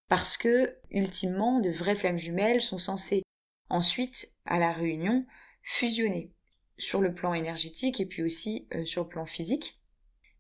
Parce 0.08 0.38
que, 0.38 0.78
ultimement, 0.90 1.60
de 1.60 1.70
vraies 1.70 1.96
flammes 1.96 2.18
jumelles 2.18 2.62
sont 2.62 2.78
censées 2.78 3.24
ensuite, 3.70 4.34
à 4.46 4.60
la 4.60 4.74
réunion, 4.74 5.26
fusionner 5.64 6.34
sur 6.78 7.02
le 7.02 7.14
plan 7.14 7.34
énergétique 7.34 8.00
et 8.00 8.06
puis 8.06 8.24
aussi 8.24 8.68
euh, 8.76 8.86
sur 8.86 9.04
le 9.04 9.10
plan 9.10 9.26
physique 9.26 9.80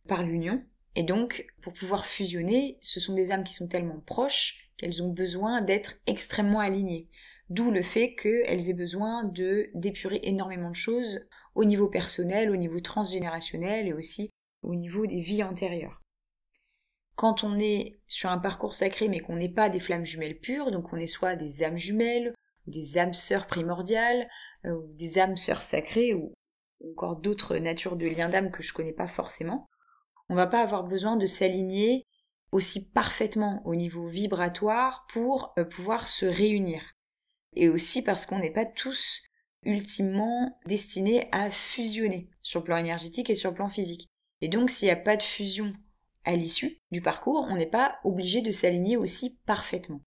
par 0.07 0.23
l'union. 0.23 0.63
Et 0.95 1.03
donc, 1.03 1.47
pour 1.61 1.73
pouvoir 1.73 2.05
fusionner, 2.05 2.77
ce 2.81 2.99
sont 2.99 3.13
des 3.13 3.31
âmes 3.31 3.43
qui 3.43 3.53
sont 3.53 3.67
tellement 3.67 4.01
proches 4.01 4.71
qu'elles 4.77 5.01
ont 5.01 5.13
besoin 5.13 5.61
d'être 5.61 5.95
extrêmement 6.05 6.59
alignées. 6.59 7.07
D'où 7.49 7.71
le 7.71 7.81
fait 7.81 8.15
qu'elles 8.15 8.69
aient 8.69 8.73
besoin 8.73 9.23
de 9.23 9.69
d'épurer 9.73 10.19
énormément 10.23 10.69
de 10.69 10.75
choses 10.75 11.25
au 11.55 11.65
niveau 11.65 11.87
personnel, 11.87 12.49
au 12.49 12.55
niveau 12.55 12.79
transgénérationnel 12.79 13.87
et 13.87 13.93
aussi 13.93 14.29
au 14.61 14.75
niveau 14.75 15.05
des 15.05 15.19
vies 15.19 15.43
antérieures. 15.43 16.01
Quand 17.15 17.43
on 17.43 17.59
est 17.59 17.99
sur 18.07 18.29
un 18.29 18.37
parcours 18.37 18.75
sacré 18.75 19.07
mais 19.07 19.19
qu'on 19.19 19.35
n'est 19.35 19.53
pas 19.53 19.69
des 19.69 19.79
flammes 19.79 20.05
jumelles 20.05 20.39
pures, 20.39 20.71
donc 20.71 20.93
on 20.93 20.97
est 20.97 21.07
soit 21.07 21.35
des 21.35 21.63
âmes 21.63 21.77
jumelles, 21.77 22.33
ou 22.67 22.71
des 22.71 22.97
âmes 22.97 23.13
sœurs 23.13 23.47
primordiales, 23.47 24.27
euh, 24.65 24.73
ou 24.73 24.93
des 24.93 25.19
âmes 25.19 25.37
sœurs 25.37 25.63
sacrées, 25.63 26.13
ou 26.13 26.33
encore 26.89 27.17
d'autres 27.17 27.57
natures 27.57 27.95
de 27.95 28.07
liens 28.07 28.29
d'âme 28.29 28.51
que 28.51 28.63
je 28.63 28.73
connais 28.73 28.93
pas 28.93 29.07
forcément, 29.07 29.67
on 30.29 30.35
va 30.35 30.47
pas 30.47 30.61
avoir 30.61 30.83
besoin 30.83 31.15
de 31.15 31.27
s'aligner 31.27 32.05
aussi 32.51 32.89
parfaitement 32.89 33.61
au 33.65 33.75
niveau 33.75 34.07
vibratoire 34.07 35.05
pour 35.11 35.53
euh, 35.57 35.65
pouvoir 35.65 36.07
se 36.07 36.25
réunir 36.25 36.81
et 37.55 37.69
aussi 37.69 38.03
parce 38.03 38.25
qu'on 38.25 38.39
n'est 38.39 38.51
pas 38.51 38.65
tous 38.65 39.21
ultimement 39.63 40.57
destinés 40.65 41.27
à 41.31 41.51
fusionner 41.51 42.29
sur 42.41 42.61
le 42.61 42.65
plan 42.65 42.77
énergétique 42.77 43.29
et 43.29 43.35
sur 43.35 43.51
le 43.51 43.55
plan 43.55 43.69
physique. 43.69 44.10
Et 44.41 44.49
donc 44.49 44.69
s'il 44.69 44.87
n'y 44.87 44.91
a 44.91 44.97
pas 44.97 45.17
de 45.17 45.23
fusion 45.23 45.73
à 46.23 46.35
l'issue 46.35 46.79
du 46.91 47.01
parcours, 47.01 47.45
on 47.49 47.55
n'est 47.55 47.65
pas 47.65 47.99
obligé 48.03 48.41
de 48.41 48.51
s'aligner 48.51 48.97
aussi 48.97 49.39
parfaitement. 49.45 50.01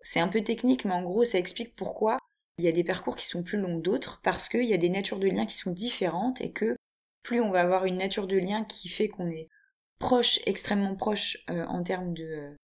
C'est 0.00 0.20
un 0.20 0.28
peu 0.28 0.42
technique, 0.42 0.84
mais 0.84 0.94
en 0.94 1.02
gros 1.02 1.24
ça 1.24 1.38
explique 1.38 1.74
pourquoi 1.74 2.18
il 2.58 2.64
y 2.64 2.68
a 2.68 2.72
des 2.72 2.84
parcours 2.84 3.16
qui 3.16 3.26
sont 3.26 3.42
plus 3.42 3.58
longs 3.58 3.78
que 3.78 3.82
d'autres, 3.82 4.20
parce 4.22 4.48
qu'il 4.48 4.64
y 4.64 4.74
a 4.74 4.78
des 4.78 4.88
natures 4.88 5.18
de 5.18 5.28
liens 5.28 5.46
qui 5.46 5.56
sont 5.56 5.72
différentes 5.72 6.40
et 6.40 6.52
que 6.52 6.76
plus 7.22 7.40
on 7.40 7.50
va 7.50 7.60
avoir 7.60 7.84
une 7.84 7.98
nature 7.98 8.26
de 8.26 8.36
lien 8.36 8.64
qui 8.64 8.88
fait 8.88 9.08
qu'on 9.08 9.28
est 9.28 9.48
proche, 9.98 10.40
extrêmement 10.46 10.96
proche 10.96 11.38
euh, 11.50 11.64
en 11.66 11.82
termes 11.82 12.14
de 12.14 12.56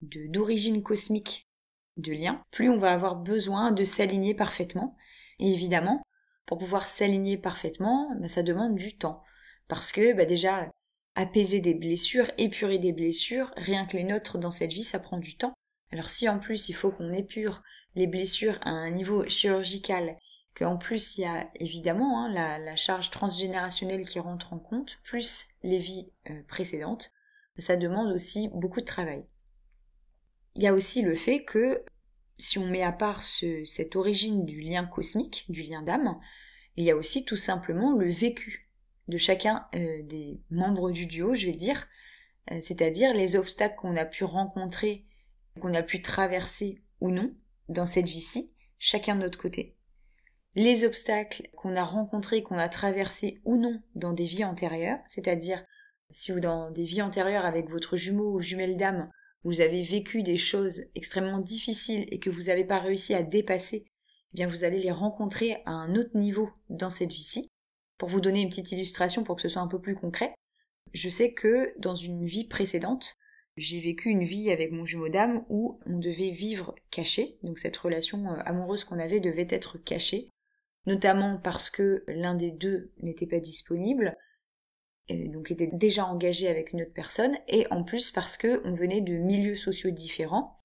d'origine 0.00 0.84
cosmique 0.84 1.48
de 1.96 2.12
lien, 2.12 2.40
plus 2.52 2.68
on 2.70 2.78
va 2.78 2.92
avoir 2.92 3.16
besoin 3.16 3.72
de 3.72 3.82
s'aligner 3.82 4.32
parfaitement. 4.32 4.96
Et 5.40 5.52
évidemment, 5.52 6.02
pour 6.46 6.58
pouvoir 6.58 6.86
s'aligner 6.86 7.36
parfaitement, 7.36 8.14
bah, 8.20 8.28
ça 8.28 8.44
demande 8.44 8.76
du 8.76 8.96
temps. 8.96 9.24
Parce 9.68 9.92
que 9.92 10.14
bah, 10.14 10.24
déjà, 10.24 10.70
apaiser 11.14 11.60
des 11.60 11.74
blessures, 11.74 12.30
épurer 12.38 12.78
des 12.78 12.92
blessures, 12.92 13.52
rien 13.56 13.86
que 13.86 13.96
les 13.96 14.04
nôtres 14.04 14.38
dans 14.38 14.50
cette 14.50 14.72
vie, 14.72 14.84
ça 14.84 14.98
prend 14.98 15.18
du 15.18 15.36
temps. 15.36 15.54
Alors 15.90 16.10
si 16.10 16.28
en 16.28 16.38
plus 16.38 16.68
il 16.68 16.74
faut 16.74 16.90
qu'on 16.90 17.12
épure 17.12 17.62
les 17.94 18.06
blessures 18.06 18.58
à 18.62 18.70
un 18.70 18.90
niveau 18.90 19.28
chirurgical, 19.28 20.16
qu'en 20.54 20.76
plus 20.76 21.16
il 21.16 21.22
y 21.22 21.24
a 21.24 21.50
évidemment 21.56 22.24
hein, 22.24 22.58
la, 22.58 22.76
charge 22.76 23.10
transgénérationnelle 23.10 24.04
qui 24.04 24.20
rentre 24.20 24.52
en 24.52 24.58
compte, 24.58 24.98
plus 25.04 25.46
les 25.62 25.78
vies 25.78 26.12
euh, 26.30 26.42
précédentes, 26.46 27.10
ça 27.58 27.76
demande 27.76 28.12
aussi 28.12 28.48
beaucoup 28.54 28.80
de 28.80 28.86
travail. 28.86 29.24
Il 30.54 30.62
y 30.62 30.68
a 30.68 30.74
aussi 30.74 31.02
le 31.02 31.14
fait 31.14 31.44
que 31.44 31.84
si 32.38 32.58
on 32.58 32.66
met 32.66 32.82
à 32.82 32.92
part 32.92 33.22
cette 33.22 33.96
origine 33.96 34.44
du 34.44 34.60
lien 34.60 34.84
cosmique, 34.84 35.46
du 35.48 35.62
lien 35.62 35.82
d'âme, 35.82 36.20
il 36.76 36.84
y 36.84 36.92
a 36.92 36.96
aussi 36.96 37.24
tout 37.24 37.36
simplement 37.36 37.92
le 37.94 38.08
vécu 38.08 38.67
de 39.08 39.16
chacun 39.18 39.66
euh, 39.74 40.02
des 40.02 40.40
membres 40.50 40.90
du 40.90 41.06
duo, 41.06 41.34
je 41.34 41.46
vais 41.46 41.52
dire, 41.52 41.88
euh, 42.50 42.58
c'est-à-dire 42.60 43.14
les 43.14 43.36
obstacles 43.36 43.76
qu'on 43.76 43.96
a 43.96 44.04
pu 44.04 44.24
rencontrer, 44.24 45.06
qu'on 45.60 45.74
a 45.74 45.82
pu 45.82 46.02
traverser 46.02 46.82
ou 47.00 47.10
non 47.10 47.34
dans 47.68 47.86
cette 47.86 48.08
vie-ci, 48.08 48.52
chacun 48.78 49.16
de 49.16 49.22
notre 49.22 49.38
côté. 49.38 49.76
Les 50.54 50.84
obstacles 50.84 51.48
qu'on 51.56 51.76
a 51.76 51.84
rencontrés, 51.84 52.42
qu'on 52.42 52.58
a 52.58 52.68
traversés 52.68 53.40
ou 53.44 53.56
non 53.58 53.80
dans 53.94 54.12
des 54.12 54.24
vies 54.24 54.44
antérieures, 54.44 54.98
c'est-à-dire 55.06 55.64
si 56.10 56.32
vous 56.32 56.40
dans 56.40 56.70
des 56.70 56.84
vies 56.84 57.02
antérieures 57.02 57.44
avec 57.44 57.68
votre 57.68 57.96
jumeau 57.96 58.32
ou 58.32 58.40
jumelle 58.40 58.76
d'âme, 58.76 59.10
vous 59.44 59.60
avez 59.60 59.82
vécu 59.82 60.22
des 60.22 60.36
choses 60.36 60.82
extrêmement 60.94 61.38
difficiles 61.38 62.06
et 62.10 62.18
que 62.18 62.30
vous 62.30 62.46
n'avez 62.46 62.64
pas 62.64 62.78
réussi 62.78 63.14
à 63.14 63.22
dépasser, 63.22 63.84
eh 63.86 64.34
bien 64.34 64.48
vous 64.48 64.64
allez 64.64 64.80
les 64.80 64.90
rencontrer 64.90 65.62
à 65.64 65.70
un 65.70 65.94
autre 65.94 66.16
niveau 66.16 66.50
dans 66.70 66.90
cette 66.90 67.12
vie-ci. 67.12 67.50
Pour 67.98 68.08
vous 68.08 68.20
donner 68.20 68.40
une 68.40 68.48
petite 68.48 68.72
illustration 68.72 69.24
pour 69.24 69.36
que 69.36 69.42
ce 69.42 69.48
soit 69.48 69.62
un 69.62 69.68
peu 69.68 69.80
plus 69.80 69.94
concret, 69.94 70.34
je 70.94 71.08
sais 71.08 71.34
que 71.34 71.74
dans 71.78 71.94
une 71.94 72.26
vie 72.26 72.46
précédente, 72.46 73.16
j'ai 73.56 73.80
vécu 73.80 74.08
une 74.08 74.24
vie 74.24 74.50
avec 74.50 74.70
mon 74.70 74.86
jumeau 74.86 75.08
d'âme 75.08 75.44
où 75.48 75.80
on 75.84 75.98
devait 75.98 76.30
vivre 76.30 76.74
caché, 76.90 77.38
donc 77.42 77.58
cette 77.58 77.76
relation 77.76 78.30
euh, 78.30 78.38
amoureuse 78.44 78.84
qu'on 78.84 79.00
avait 79.00 79.20
devait 79.20 79.48
être 79.50 79.78
cachée, 79.78 80.30
notamment 80.86 81.38
parce 81.38 81.68
que 81.68 82.04
l'un 82.06 82.34
des 82.34 82.52
deux 82.52 82.92
n'était 83.02 83.26
pas 83.26 83.40
disponible, 83.40 84.16
donc 85.10 85.50
était 85.50 85.70
déjà 85.72 86.04
engagé 86.04 86.48
avec 86.48 86.72
une 86.72 86.82
autre 86.82 86.92
personne, 86.92 87.36
et 87.48 87.66
en 87.70 87.82
plus 87.82 88.10
parce 88.10 88.36
que 88.36 88.60
on 88.64 88.74
venait 88.74 89.00
de 89.00 89.14
milieux 89.14 89.56
sociaux 89.56 89.90
différents, 89.90 90.56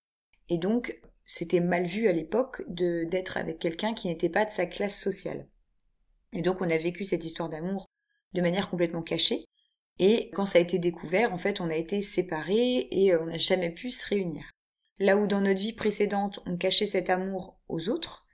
et 0.50 0.58
donc 0.58 1.00
c'était 1.25 1.62
mal 1.62 1.86
vu 1.86 2.08
à 2.08 2.12
l'époque 2.12 2.63
d'être 2.68 3.38
avec 3.38 3.60
quelqu'un 3.60 3.94
qui 3.94 4.08
n'était 4.08 4.30
pas 4.30 4.46
de 4.46 4.52
sa 4.52 4.66
classe 4.66 5.00
sociale. 5.00 5.48
Et 6.34 6.42
donc 6.42 6.62
on 6.62 6.70
a 6.70 6.78
vécu 6.78 7.06
cette 7.06 7.25
histoire 7.25 7.50
d'amour 7.50 7.88
de 8.34 8.42
manière 8.42 8.70
complètement 8.70 9.04
cachée. 9.04 9.46
Et 10.00 10.32
quand 10.34 10.46
ça 10.46 10.58
a 10.58 10.62
été 10.62 10.80
découvert, 10.80 11.34
en 11.34 11.38
fait, 11.38 11.62
on 11.62 11.70
a 11.70 11.75
été 11.75 12.02
séparés 12.02 12.88
et 12.90 13.16
on 13.16 13.25
n'a 13.25 13.38
jamais 13.38 13.70
pu 13.70 13.92
se 13.92 14.08
réunir. 14.08 14.44
Là 15.00 15.18
où 15.18 15.28
dans 15.28 15.42
notre 15.42 15.60
vie 15.60 15.74
précédente, 15.74 16.40
on 16.46 16.58
cachait 16.58 16.86
cet 16.88 17.10
amour 17.10 17.60
aux 17.68 17.90
autres, 17.90 18.25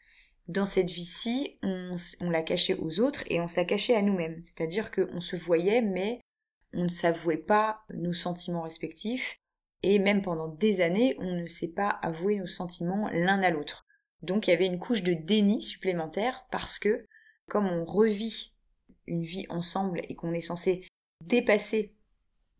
dans 0.48 0.66
cette 0.66 0.90
vie-ci, 0.90 1.60
on, 1.62 1.96
l'a 2.32 2.42
caché 2.42 2.74
aux 2.74 3.00
autres 3.00 3.24
et 3.30 3.40
on 3.40 3.48
s'est 3.48 3.68
caché 3.68 3.96
à 3.96 4.02
nous-mêmes. 4.02 4.42
C'est-à-dire 4.42 4.90
qu'on 4.90 5.22
se 5.22 5.36
voyait, 5.36 5.84
mais 5.84 6.22
on 6.74 6.84
ne 6.84 6.90
s'avouait 6.90 7.38
pas 7.38 7.82
nos 7.94 8.14
sentiments 8.14 8.64
respectifs, 8.64 9.36
et 9.84 10.00
même 10.00 10.24
pendant 10.24 10.48
des 10.48 10.82
années, 10.82 11.16
on 11.20 11.34
ne 11.34 11.46
s'est 11.46 11.74
pas 11.74 11.90
avoué 12.02 12.38
nos 12.38 12.48
sentiments 12.48 13.10
l'un 13.14 13.44
à 13.44 13.52
l'autre. 13.52 13.86
Donc 14.24 14.48
il 14.48 14.52
y 14.52 14.54
avait 14.54 14.66
une 14.66 14.80
couche 14.80 15.04
de 15.04 15.14
déni 15.14 15.62
supplémentaire 15.62 16.46
parce 16.52 16.80
que, 16.80 17.06
comme 17.50 17.68
on 17.68 17.84
revit 17.84 18.54
une 19.08 19.24
vie 19.24 19.46
ensemble 19.50 20.02
et 20.08 20.16
qu'on 20.16 20.34
est 20.34 20.42
censé 20.42 20.88
dépasser 21.26 21.94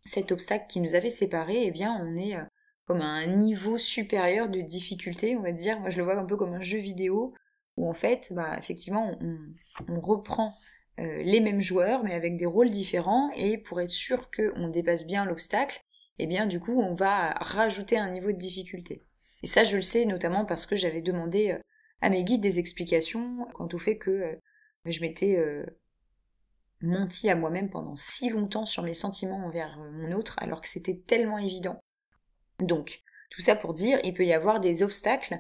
cet 0.04 0.32
obstacle 0.32 0.66
qui 0.68 0.82
nous 0.82 0.96
avait 0.96 1.10
séparés, 1.10 1.66
eh 1.66 1.72
bien 1.72 1.94
on 2.02 2.16
est 2.18 2.36
euh, 2.36 2.44
comme 2.86 3.02
à 3.02 3.06
un 3.06 3.28
niveau 3.28 3.78
supérieur 3.78 4.50
de 4.50 4.62
difficulté, 4.62 5.38
on 5.38 5.44
va 5.44 5.52
dire. 5.52 5.80
Moi 5.80 5.90
je 5.90 5.98
le 5.98 6.04
vois 6.04 6.18
un 6.18 6.26
peu 6.26 6.36
comme 6.36 6.54
un 6.54 6.62
jeu 6.62 6.80
vidéo 6.80 7.34
où 7.78 7.90
en 7.90 7.94
fait, 7.94 8.34
bah, 8.34 8.58
effectivement, 8.58 9.18
on, 9.88 10.00
reprend 10.02 10.54
euh, 11.00 11.24
les 11.24 11.40
mêmes 11.40 11.62
joueurs 11.62 12.04
mais 12.04 12.14
avec 12.14 12.36
des 12.36 12.46
rôles 12.46 12.72
différents 12.72 13.32
et 13.36 13.58
pour 13.58 13.80
être 13.80 13.90
sûr 13.90 14.30
qu'on 14.32 14.68
dépasse 14.68 15.06
bien 15.06 15.24
l'obstacle, 15.24 15.82
eh 16.18 16.28
bien 16.28 16.48
du 16.48 16.60
coup 16.60 16.82
on 16.82 16.94
va 16.94 17.32
rajouter 17.40 17.98
un 17.98 18.12
niveau 18.12 18.32
de 18.32 18.38
difficulté. 18.38 19.06
Et 19.44 19.48
ça 19.48 19.64
je 19.64 19.78
le 19.78 19.82
sais 19.82 20.06
notamment 20.06 20.46
parce 20.46 20.66
que 20.66 20.76
j'avais 20.76 21.02
demandé 21.02 21.52
euh, 21.52 21.60
à 22.02 22.10
mes 22.10 22.24
guides 22.24 22.42
des 22.42 22.60
explications 22.60 23.48
quant 23.54 23.70
au 23.72 23.78
fait 23.78 23.98
que 23.98 24.40
je 24.86 25.02
m'étais 25.02 25.38
menti 26.82 27.30
à 27.30 27.36
moi-même 27.36 27.70
pendant 27.70 27.96
si 27.96 28.30
longtemps 28.30 28.66
sur 28.66 28.84
mes 28.84 28.94
sentiments 28.94 29.46
envers 29.46 29.78
mon 29.78 30.12
autre 30.14 30.36
alors 30.40 30.62
que 30.62 30.68
c'était 30.68 30.98
tellement 30.98 31.38
évident. 31.38 31.80
Donc, 32.60 33.02
tout 33.30 33.42
ça 33.42 33.56
pour 33.56 33.74
dire, 33.74 34.00
il 34.04 34.14
peut 34.14 34.26
y 34.26 34.34
avoir 34.34 34.60
des 34.60 34.84
obstacles, 34.84 35.40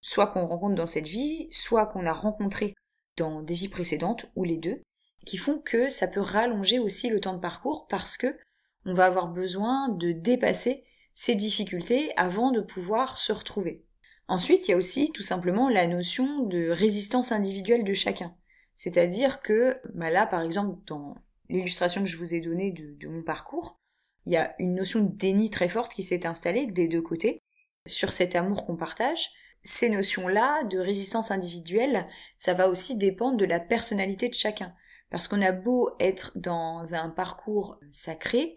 soit 0.00 0.26
qu'on 0.26 0.46
rencontre 0.46 0.74
dans 0.74 0.86
cette 0.86 1.06
vie, 1.06 1.48
soit 1.50 1.86
qu'on 1.86 2.06
a 2.06 2.12
rencontré 2.12 2.74
dans 3.16 3.42
des 3.42 3.54
vies 3.54 3.68
précédentes, 3.68 4.26
ou 4.36 4.44
les 4.44 4.58
deux, 4.58 4.82
qui 5.24 5.36
font 5.36 5.58
que 5.58 5.88
ça 5.88 6.08
peut 6.08 6.20
rallonger 6.20 6.78
aussi 6.78 7.08
le 7.08 7.20
temps 7.20 7.34
de 7.34 7.40
parcours 7.40 7.86
parce 7.86 8.16
que 8.16 8.38
on 8.84 8.92
va 8.92 9.06
avoir 9.06 9.28
besoin 9.28 9.88
de 9.88 10.12
dépasser 10.12 10.82
ces 11.14 11.34
difficultés 11.34 12.12
avant 12.16 12.50
de 12.50 12.60
pouvoir 12.60 13.16
se 13.16 13.32
retrouver. 13.32 13.86
Ensuite, 14.28 14.68
il 14.68 14.72
y 14.72 14.74
a 14.74 14.76
aussi 14.76 15.10
tout 15.12 15.22
simplement 15.22 15.68
la 15.68 15.86
notion 15.86 16.40
de 16.40 16.68
résistance 16.68 17.32
individuelle 17.32 17.84
de 17.84 17.94
chacun. 17.94 18.36
C'est-à-dire 18.76 19.40
que 19.40 19.76
bah 19.94 20.10
là, 20.10 20.26
par 20.26 20.42
exemple, 20.42 20.78
dans 20.86 21.16
l'illustration 21.48 22.02
que 22.02 22.08
je 22.08 22.16
vous 22.16 22.34
ai 22.34 22.40
donnée 22.40 22.72
de, 22.72 23.08
mon 23.08 23.22
parcours, 23.22 23.78
il 24.26 24.32
y 24.32 24.36
a 24.36 24.54
une 24.58 24.74
notion 24.74 25.00
de 25.00 25.14
déni 25.14 25.50
très 25.50 25.68
forte 25.68 25.92
qui 25.92 26.02
s'est 26.02 26.26
installée 26.26 26.66
des 26.66 26.88
deux 26.88 27.02
côtés 27.02 27.42
sur 27.86 28.12
cet 28.12 28.34
amour 28.36 28.66
qu'on 28.66 28.76
partage. 28.76 29.30
Ces 29.62 29.88
notions-là 29.88 30.64
de 30.64 30.78
résistance 30.78 31.30
individuelle, 31.30 32.06
ça 32.36 32.54
va 32.54 32.68
aussi 32.68 32.96
dépendre 32.96 33.36
de 33.36 33.44
la 33.44 33.60
personnalité 33.60 34.28
de 34.28 34.34
chacun. 34.34 34.74
Parce 35.10 35.28
qu'on 35.28 35.42
a 35.42 35.52
beau 35.52 35.90
être 36.00 36.32
dans 36.36 36.94
un 36.94 37.08
parcours 37.08 37.78
sacré, 37.90 38.56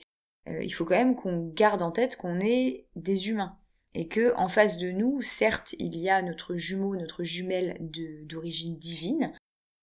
euh, 0.50 0.64
il 0.64 0.72
faut 0.72 0.86
quand 0.86 0.96
même 0.96 1.16
qu'on 1.16 1.48
garde 1.54 1.82
en 1.82 1.92
tête 1.92 2.18
qu'on 2.18 2.40
est 2.40 2.88
des 2.96 3.30
humains 3.30 3.58
et 3.94 4.08
que 4.08 4.34
en 4.36 4.48
face 4.48 4.78
de 4.78 4.92
nous, 4.92 5.22
certes, 5.22 5.76
il 5.80 5.98
y 5.98 6.10
a 6.10 6.22
notre 6.22 6.56
jumeau, 6.56 6.96
notre 6.96 7.24
jumelle 7.24 7.78
d'origine 8.26 8.78
divine, 8.78 9.34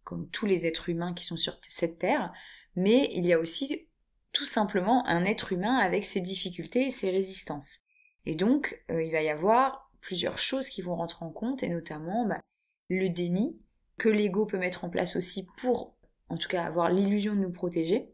comme 0.05 0.29
tous 0.29 0.47
les 0.47 0.67
êtres 0.67 0.89
humains 0.89 1.15
qui 1.15 1.25
sont 1.25 1.37
sur 1.37 1.59
cette 1.69 1.99
terre, 1.99 2.33
mais 2.77 3.11
il 3.13 3.27
y 3.27 3.33
a 3.33 3.39
aussi 3.39 3.89
tout 4.33 4.45
simplement 4.45 5.07
un 5.07 5.25
être 5.25 5.53
humain 5.53 5.77
avec 5.77 6.05
ses 6.05 6.21
difficultés 6.21 6.87
et 6.87 6.91
ses 6.91 7.11
résistances. 7.11 7.79
Et 8.27 8.35
donc, 8.35 8.83
euh, 8.91 9.03
il 9.03 9.13
va 9.13 9.23
y 9.23 9.29
avoir 9.29 9.91
plusieurs 10.01 10.39
choses 10.39 10.69
qui 10.69 10.83
vont 10.83 10.97
rentrer 10.97 11.25
en 11.25 11.31
compte, 11.31 11.63
et 11.63 11.69
notamment 11.69 12.27
bah, 12.27 12.41
le 12.89 13.09
déni, 13.09 13.59
que 13.97 14.09
l'ego 14.09 14.45
peut 14.45 14.59
mettre 14.59 14.85
en 14.85 14.91
place 14.91 15.17
aussi 15.17 15.47
pour, 15.57 15.97
en 16.29 16.37
tout 16.37 16.49
cas, 16.49 16.65
avoir 16.65 16.91
l'illusion 16.91 17.35
de 17.35 17.41
nous 17.41 17.53
protéger, 17.53 18.13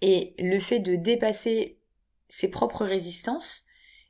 et 0.00 0.34
le 0.38 0.58
fait 0.60 0.80
de 0.80 0.96
dépasser 0.96 1.80
ses 2.28 2.50
propres 2.50 2.84
résistances, 2.84 3.64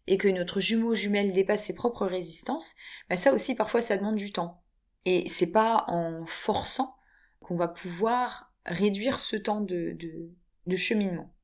et 0.07 0.19
que 0.19 0.29
notre 0.29 0.61
jumeau 0.61 0.95
jumelle 0.95 1.33
dépasse 1.33 1.65
ses 1.65 1.75
propres 1.75 2.07
résistances, 2.07 2.75
bah 3.09 3.17
ça 3.17 3.33
aussi 3.33 3.55
parfois 3.55 3.83
ça 3.83 3.97
demande 3.97 4.17
du 4.17 4.33
temps. 4.33 4.62
Et 5.05 5.29
c'est 5.29 5.51
pas 5.51 5.85
en 5.89 6.25
forçant 6.27 6.97
qu'on 7.41 7.57
va 7.57 7.69
pouvoir 7.69 8.53
réduire 8.65 9.19
ce 9.19 9.37
temps 9.37 9.61
de, 9.61 9.97
cheminement. 10.77 11.35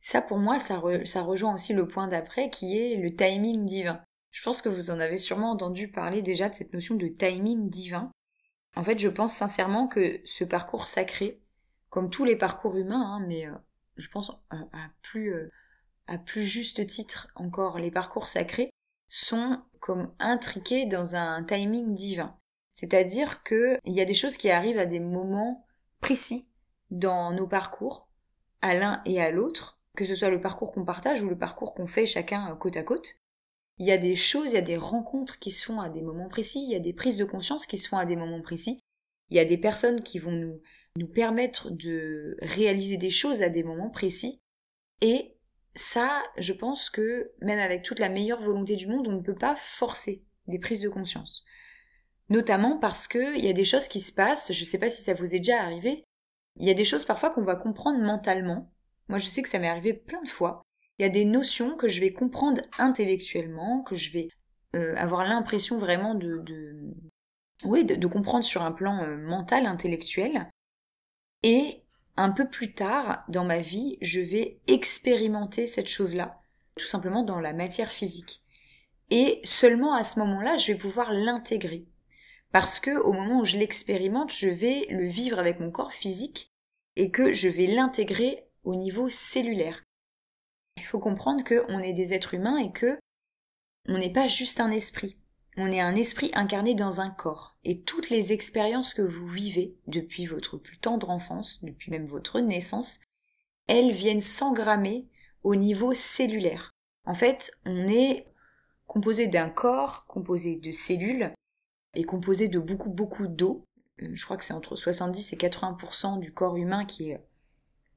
Ça, 0.00 0.22
pour 0.22 0.38
moi, 0.38 0.60
ça, 0.60 0.78
rejoint 0.78 1.54
aussi 1.54 1.72
le 1.72 1.88
point 1.88 2.08
d'après 2.08 2.50
qui 2.50 2.78
est 2.78 2.96
le 2.96 3.14
timing 3.14 3.66
divin. 3.66 4.00
Je 4.30 4.42
pense 4.42 4.62
que 4.62 4.68
vous 4.68 4.90
en 4.90 5.00
avez 5.00 5.18
sûrement 5.18 5.50
entendu 5.50 5.88
parler 5.88 6.22
déjà 6.22 6.48
de 6.48 6.54
cette 6.54 6.72
notion 6.72 6.94
de 6.94 7.08
timing 7.08 7.68
divin. 7.68 8.12
En 8.76 8.84
fait, 8.84 8.98
je 8.98 9.08
pense 9.08 9.34
sincèrement 9.34 9.88
que 9.88 10.20
ce 10.24 10.44
parcours 10.44 10.86
sacré, 10.86 11.42
comme 11.88 12.10
tous 12.10 12.24
les 12.24 12.36
parcours 12.36 12.76
humains, 12.76 13.14
hein, 13.14 13.24
mais 13.26 13.48
euh, 13.48 13.54
je 13.96 14.08
pense 14.08 14.30
à, 14.50 14.90
plus, 15.02 15.34
euh, 15.34 15.50
à 16.06 16.18
plus 16.18 16.44
juste 16.44 16.86
titre 16.86 17.28
encore, 17.34 17.78
les 17.78 17.90
parcours 17.90 18.28
sacrés 18.28 18.70
sont 19.08 19.60
comme 19.80 20.14
intriqués 20.18 20.86
dans 20.86 21.16
un 21.16 21.42
timing 21.42 21.94
divin. 21.94 22.38
C'est-à-dire 22.78 23.42
qu'il 23.42 23.80
y 23.86 24.00
a 24.00 24.04
des 24.04 24.14
choses 24.14 24.36
qui 24.36 24.50
arrivent 24.50 24.78
à 24.78 24.86
des 24.86 25.00
moments 25.00 25.66
précis 26.00 26.48
dans 26.92 27.32
nos 27.32 27.48
parcours, 27.48 28.08
à 28.62 28.72
l'un 28.74 29.02
et 29.04 29.20
à 29.20 29.32
l'autre, 29.32 29.80
que 29.96 30.04
ce 30.04 30.14
soit 30.14 30.30
le 30.30 30.40
parcours 30.40 30.70
qu'on 30.70 30.84
partage 30.84 31.20
ou 31.20 31.28
le 31.28 31.36
parcours 31.36 31.74
qu'on 31.74 31.88
fait 31.88 32.06
chacun 32.06 32.54
côte 32.54 32.76
à 32.76 32.84
côte. 32.84 33.16
Il 33.78 33.86
y 33.86 33.90
a 33.90 33.98
des 33.98 34.14
choses, 34.14 34.52
il 34.52 34.54
y 34.54 34.58
a 34.58 34.62
des 34.62 34.76
rencontres 34.76 35.40
qui 35.40 35.50
se 35.50 35.64
font 35.64 35.80
à 35.80 35.88
des 35.88 36.02
moments 36.02 36.28
précis, 36.28 36.62
il 36.62 36.70
y 36.70 36.76
a 36.76 36.78
des 36.78 36.92
prises 36.92 37.16
de 37.16 37.24
conscience 37.24 37.66
qui 37.66 37.78
se 37.78 37.88
font 37.88 37.96
à 37.96 38.04
des 38.04 38.14
moments 38.14 38.42
précis, 38.42 38.80
il 39.30 39.36
y 39.36 39.40
a 39.40 39.44
des 39.44 39.58
personnes 39.58 40.04
qui 40.04 40.20
vont 40.20 40.30
nous, 40.30 40.60
nous 40.94 41.08
permettre 41.08 41.70
de 41.72 42.36
réaliser 42.42 42.96
des 42.96 43.10
choses 43.10 43.42
à 43.42 43.48
des 43.48 43.64
moments 43.64 43.90
précis, 43.90 44.40
et 45.00 45.34
ça, 45.74 46.22
je 46.36 46.52
pense 46.52 46.90
que 46.90 47.32
même 47.40 47.58
avec 47.58 47.82
toute 47.82 47.98
la 47.98 48.08
meilleure 48.08 48.40
volonté 48.40 48.76
du 48.76 48.86
monde, 48.86 49.08
on 49.08 49.16
ne 49.16 49.22
peut 49.22 49.34
pas 49.34 49.56
forcer 49.56 50.24
des 50.46 50.60
prises 50.60 50.82
de 50.82 50.88
conscience. 50.88 51.44
Notamment 52.28 52.78
parce 52.78 53.08
que 53.08 53.36
il 53.36 53.44
y 53.44 53.48
a 53.48 53.54
des 53.54 53.64
choses 53.64 53.88
qui 53.88 54.00
se 54.00 54.12
passent, 54.12 54.52
je 54.52 54.64
sais 54.64 54.78
pas 54.78 54.90
si 54.90 55.02
ça 55.02 55.14
vous 55.14 55.34
est 55.34 55.38
déjà 55.38 55.62
arrivé, 55.62 56.04
il 56.56 56.66
y 56.66 56.70
a 56.70 56.74
des 56.74 56.84
choses 56.84 57.04
parfois 57.04 57.30
qu'on 57.30 57.42
va 57.42 57.56
comprendre 57.56 58.00
mentalement. 58.00 58.70
Moi, 59.08 59.18
je 59.18 59.28
sais 59.28 59.42
que 59.42 59.48
ça 59.48 59.58
m'est 59.58 59.68
arrivé 59.68 59.94
plein 59.94 60.22
de 60.22 60.28
fois. 60.28 60.62
Il 60.98 61.02
y 61.02 61.06
a 61.06 61.08
des 61.08 61.24
notions 61.24 61.76
que 61.76 61.88
je 61.88 62.00
vais 62.00 62.12
comprendre 62.12 62.60
intellectuellement, 62.78 63.82
que 63.82 63.94
je 63.94 64.12
vais 64.12 64.28
euh, 64.76 64.94
avoir 64.96 65.24
l'impression 65.24 65.78
vraiment 65.78 66.14
de, 66.14 66.38
de 66.38 66.76
oui, 67.64 67.84
de, 67.84 68.06
comprendre 68.06 68.44
sur 68.44 68.62
un 68.62 68.72
plan 68.72 69.02
euh, 69.02 69.16
mental, 69.16 69.66
intellectuel. 69.66 70.50
Et 71.42 71.82
un 72.16 72.30
peu 72.30 72.48
plus 72.48 72.74
tard 72.74 73.24
dans 73.28 73.44
ma 73.44 73.60
vie, 73.60 73.96
je 74.00 74.20
vais 74.20 74.60
expérimenter 74.66 75.66
cette 75.66 75.88
chose-là, 75.88 76.40
tout 76.76 76.86
simplement 76.86 77.22
dans 77.22 77.40
la 77.40 77.52
matière 77.52 77.92
physique. 77.92 78.42
Et 79.10 79.40
seulement 79.44 79.94
à 79.94 80.04
ce 80.04 80.18
moment-là, 80.18 80.56
je 80.56 80.72
vais 80.72 80.78
pouvoir 80.78 81.12
l'intégrer 81.12 81.86
parce 82.52 82.80
que 82.80 82.96
au 82.98 83.12
moment 83.12 83.40
où 83.40 83.44
je 83.44 83.56
l'expérimente, 83.56 84.32
je 84.32 84.48
vais 84.48 84.86
le 84.90 85.06
vivre 85.06 85.38
avec 85.38 85.60
mon 85.60 85.70
corps 85.70 85.92
physique 85.92 86.52
et 86.96 87.10
que 87.10 87.32
je 87.32 87.48
vais 87.48 87.66
l'intégrer 87.66 88.44
au 88.64 88.74
niveau 88.74 89.08
cellulaire. 89.10 89.84
Il 90.76 90.84
faut 90.84 90.98
comprendre 90.98 91.44
qu'on 91.44 91.80
est 91.80 91.92
des 91.92 92.14
êtres 92.14 92.34
humains 92.34 92.58
et 92.58 92.72
que 92.72 92.98
on 93.86 93.98
n'est 93.98 94.12
pas 94.12 94.26
juste 94.26 94.60
un 94.60 94.70
esprit. 94.70 95.18
On 95.56 95.72
est 95.72 95.80
un 95.80 95.96
esprit 95.96 96.30
incarné 96.34 96.74
dans 96.74 97.00
un 97.00 97.10
corps. 97.10 97.58
Et 97.64 97.82
toutes 97.82 98.10
les 98.10 98.32
expériences 98.32 98.94
que 98.94 99.02
vous 99.02 99.26
vivez 99.26 99.76
depuis 99.86 100.26
votre 100.26 100.56
plus 100.56 100.78
tendre 100.78 101.10
enfance, 101.10 101.64
depuis 101.64 101.90
même 101.90 102.06
votre 102.06 102.38
naissance, 102.40 103.00
elles 103.66 103.90
viennent 103.90 104.20
s'engrammer 104.20 105.08
au 105.42 105.56
niveau 105.56 105.94
cellulaire. 105.94 106.70
En 107.06 107.14
fait, 107.14 107.50
on 107.64 107.88
est 107.88 108.26
composé 108.86 109.26
d'un 109.26 109.48
corps 109.48 110.06
composé 110.06 110.56
de 110.56 110.70
cellules 110.70 111.32
est 111.94 112.04
composé 112.04 112.48
de 112.48 112.58
beaucoup 112.58 112.90
beaucoup 112.90 113.26
d'eau. 113.26 113.64
Euh, 114.02 114.10
je 114.14 114.24
crois 114.24 114.36
que 114.36 114.44
c'est 114.44 114.54
entre 114.54 114.76
70 114.76 115.32
et 115.32 115.36
80% 115.36 116.20
du 116.20 116.32
corps 116.32 116.56
humain 116.56 116.84
qui 116.84 117.10
est, 117.10 117.20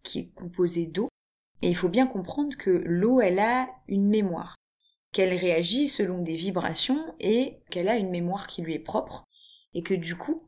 qui 0.03 0.19
est 0.19 0.29
composé 0.33 0.87
d'eau. 0.87 1.09
Et 1.61 1.69
il 1.69 1.75
faut 1.75 1.89
bien 1.89 2.07
comprendre 2.07 2.55
que 2.57 2.83
l'eau, 2.85 3.21
elle 3.21 3.39
a 3.39 3.69
une 3.87 4.07
mémoire, 4.09 4.55
qu'elle 5.13 5.33
réagit 5.33 5.87
selon 5.87 6.21
des 6.21 6.35
vibrations 6.35 7.13
et 7.19 7.59
qu'elle 7.69 7.89
a 7.89 7.97
une 7.97 8.09
mémoire 8.09 8.47
qui 8.47 8.61
lui 8.61 8.73
est 8.73 8.79
propre. 8.79 9.23
Et 9.73 9.83
que 9.83 9.93
du 9.93 10.15
coup, 10.15 10.41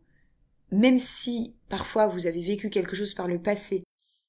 même 0.72 1.00
si 1.00 1.56
parfois 1.70 2.08
vous 2.08 2.26
avez 2.26 2.42
vécu 2.42 2.70
quelque 2.70 2.96
chose 2.96 3.14
par 3.14 3.28
le 3.28 3.42
passé 3.42 3.84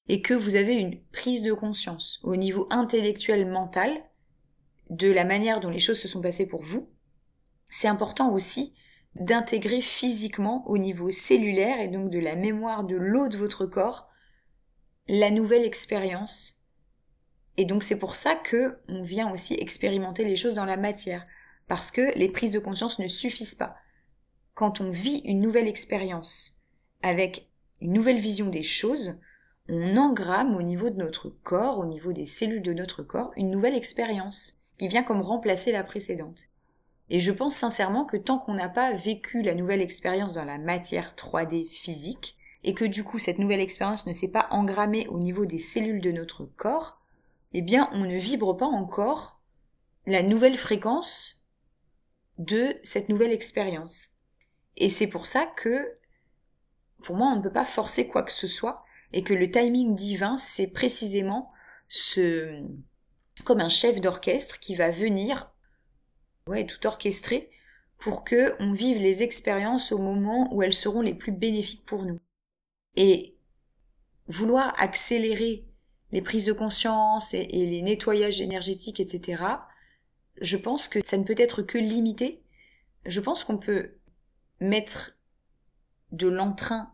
et 0.07 0.21
que 0.21 0.33
vous 0.33 0.55
avez 0.55 0.75
une 0.75 1.01
prise 1.11 1.41
de 1.41 1.53
conscience 1.53 2.19
au 2.23 2.35
niveau 2.35 2.67
intellectuel 2.69 3.49
mental 3.49 3.91
de 4.89 5.11
la 5.11 5.25
manière 5.25 5.59
dont 5.59 5.71
les 5.71 5.79
choses 5.79 5.99
se 5.99 6.07
sont 6.07 6.21
passées 6.21 6.47
pour 6.47 6.61
vous, 6.61 6.87
c'est 7.69 7.87
important 7.87 8.31
aussi 8.31 8.75
d'intégrer 9.15 9.81
physiquement 9.81 10.67
au 10.67 10.77
niveau 10.77 11.09
cellulaire 11.09 11.79
et 11.79 11.87
donc 11.87 12.09
de 12.09 12.19
la 12.19 12.35
mémoire 12.35 12.83
de 12.83 12.95
l'eau 12.95 13.27
de 13.27 13.37
votre 13.37 13.65
corps 13.65 14.09
la 15.07 15.29
nouvelle 15.29 15.65
expérience. 15.65 16.63
Et 17.57 17.65
donc 17.65 17.83
c'est 17.83 17.99
pour 17.99 18.15
ça 18.15 18.35
que 18.35 18.79
on 18.87 19.03
vient 19.03 19.31
aussi 19.31 19.53
expérimenter 19.53 20.25
les 20.25 20.35
choses 20.35 20.55
dans 20.55 20.65
la 20.65 20.77
matière 20.77 21.25
parce 21.67 21.91
que 21.91 22.15
les 22.17 22.29
prises 22.29 22.51
de 22.51 22.59
conscience 22.59 22.99
ne 22.99 23.07
suffisent 23.07 23.55
pas. 23.55 23.75
Quand 24.53 24.81
on 24.81 24.89
vit 24.89 25.21
une 25.25 25.41
nouvelle 25.41 25.67
expérience 25.67 26.61
avec 27.01 27.49
une 27.81 27.93
nouvelle 27.93 28.17
vision 28.17 28.49
des 28.49 28.63
choses, 28.63 29.19
on 29.69 29.97
engramme 29.97 30.55
au 30.55 30.61
niveau 30.61 30.89
de 30.89 30.97
notre 30.97 31.29
corps, 31.29 31.79
au 31.79 31.85
niveau 31.85 32.13
des 32.13 32.25
cellules 32.25 32.61
de 32.61 32.73
notre 32.73 33.03
corps, 33.03 33.31
une 33.35 33.51
nouvelle 33.51 33.75
expérience 33.75 34.59
qui 34.77 34.87
vient 34.87 35.03
comme 35.03 35.21
remplacer 35.21 35.71
la 35.71 35.83
précédente. 35.83 36.49
Et 37.09 37.19
je 37.19 37.31
pense 37.31 37.55
sincèrement 37.55 38.05
que 38.05 38.17
tant 38.17 38.39
qu'on 38.39 38.55
n'a 38.55 38.69
pas 38.69 38.93
vécu 38.93 39.41
la 39.41 39.53
nouvelle 39.53 39.81
expérience 39.81 40.33
dans 40.33 40.45
la 40.45 40.57
matière 40.57 41.13
3D 41.15 41.69
physique, 41.69 42.37
et 42.63 42.73
que 42.73 42.85
du 42.85 43.03
coup 43.03 43.19
cette 43.19 43.37
nouvelle 43.37 43.59
expérience 43.59 44.07
ne 44.07 44.13
s'est 44.13 44.31
pas 44.31 44.47
engrammée 44.49 45.07
au 45.07 45.19
niveau 45.19 45.45
des 45.45 45.59
cellules 45.59 46.01
de 46.01 46.11
notre 46.11 46.45
corps, 46.45 46.99
eh 47.53 47.61
bien 47.61 47.89
on 47.91 48.05
ne 48.05 48.17
vibre 48.17 48.57
pas 48.57 48.65
encore 48.65 49.39
la 50.07 50.23
nouvelle 50.23 50.57
fréquence 50.57 51.45
de 52.37 52.75
cette 52.83 53.09
nouvelle 53.09 53.31
expérience. 53.31 54.09
Et 54.77 54.89
c'est 54.89 55.07
pour 55.07 55.27
ça 55.27 55.45
que, 55.45 55.97
pour 57.03 57.15
moi, 57.15 57.27
on 57.27 57.37
ne 57.37 57.41
peut 57.41 57.51
pas 57.51 57.65
forcer 57.65 58.07
quoi 58.07 58.23
que 58.23 58.31
ce 58.31 58.47
soit, 58.47 58.83
et 59.13 59.23
que 59.23 59.33
le 59.33 59.49
timing 59.49 59.95
divin, 59.95 60.37
c'est 60.37 60.67
précisément 60.67 61.51
ce, 61.87 62.61
comme 63.45 63.61
un 63.61 63.69
chef 63.69 64.01
d'orchestre 64.01 64.59
qui 64.59 64.75
va 64.75 64.91
venir, 64.91 65.51
ouais, 66.47 66.65
tout 66.65 66.85
orchestrer, 66.85 67.49
pour 67.97 68.23
que 68.23 68.55
on 68.59 68.73
vive 68.73 68.97
les 68.97 69.23
expériences 69.23 69.91
au 69.91 69.97
moment 69.97 70.53
où 70.53 70.61
elles 70.61 70.73
seront 70.73 71.01
les 71.01 71.13
plus 71.13 71.31
bénéfiques 71.31 71.85
pour 71.85 72.03
nous. 72.03 72.19
Et 72.95 73.35
vouloir 74.27 74.73
accélérer 74.77 75.63
les 76.11 76.21
prises 76.21 76.45
de 76.45 76.53
conscience 76.53 77.33
et, 77.33 77.47
et 77.49 77.65
les 77.65 77.81
nettoyages 77.81 78.41
énergétiques, 78.41 78.99
etc., 78.99 79.43
je 80.41 80.57
pense 80.57 80.87
que 80.87 81.05
ça 81.05 81.17
ne 81.17 81.23
peut 81.23 81.35
être 81.37 81.61
que 81.61 81.77
limité. 81.77 82.43
Je 83.05 83.21
pense 83.21 83.43
qu'on 83.43 83.57
peut 83.57 83.95
mettre 84.59 85.17
de 86.11 86.27
l'entrain 86.27 86.91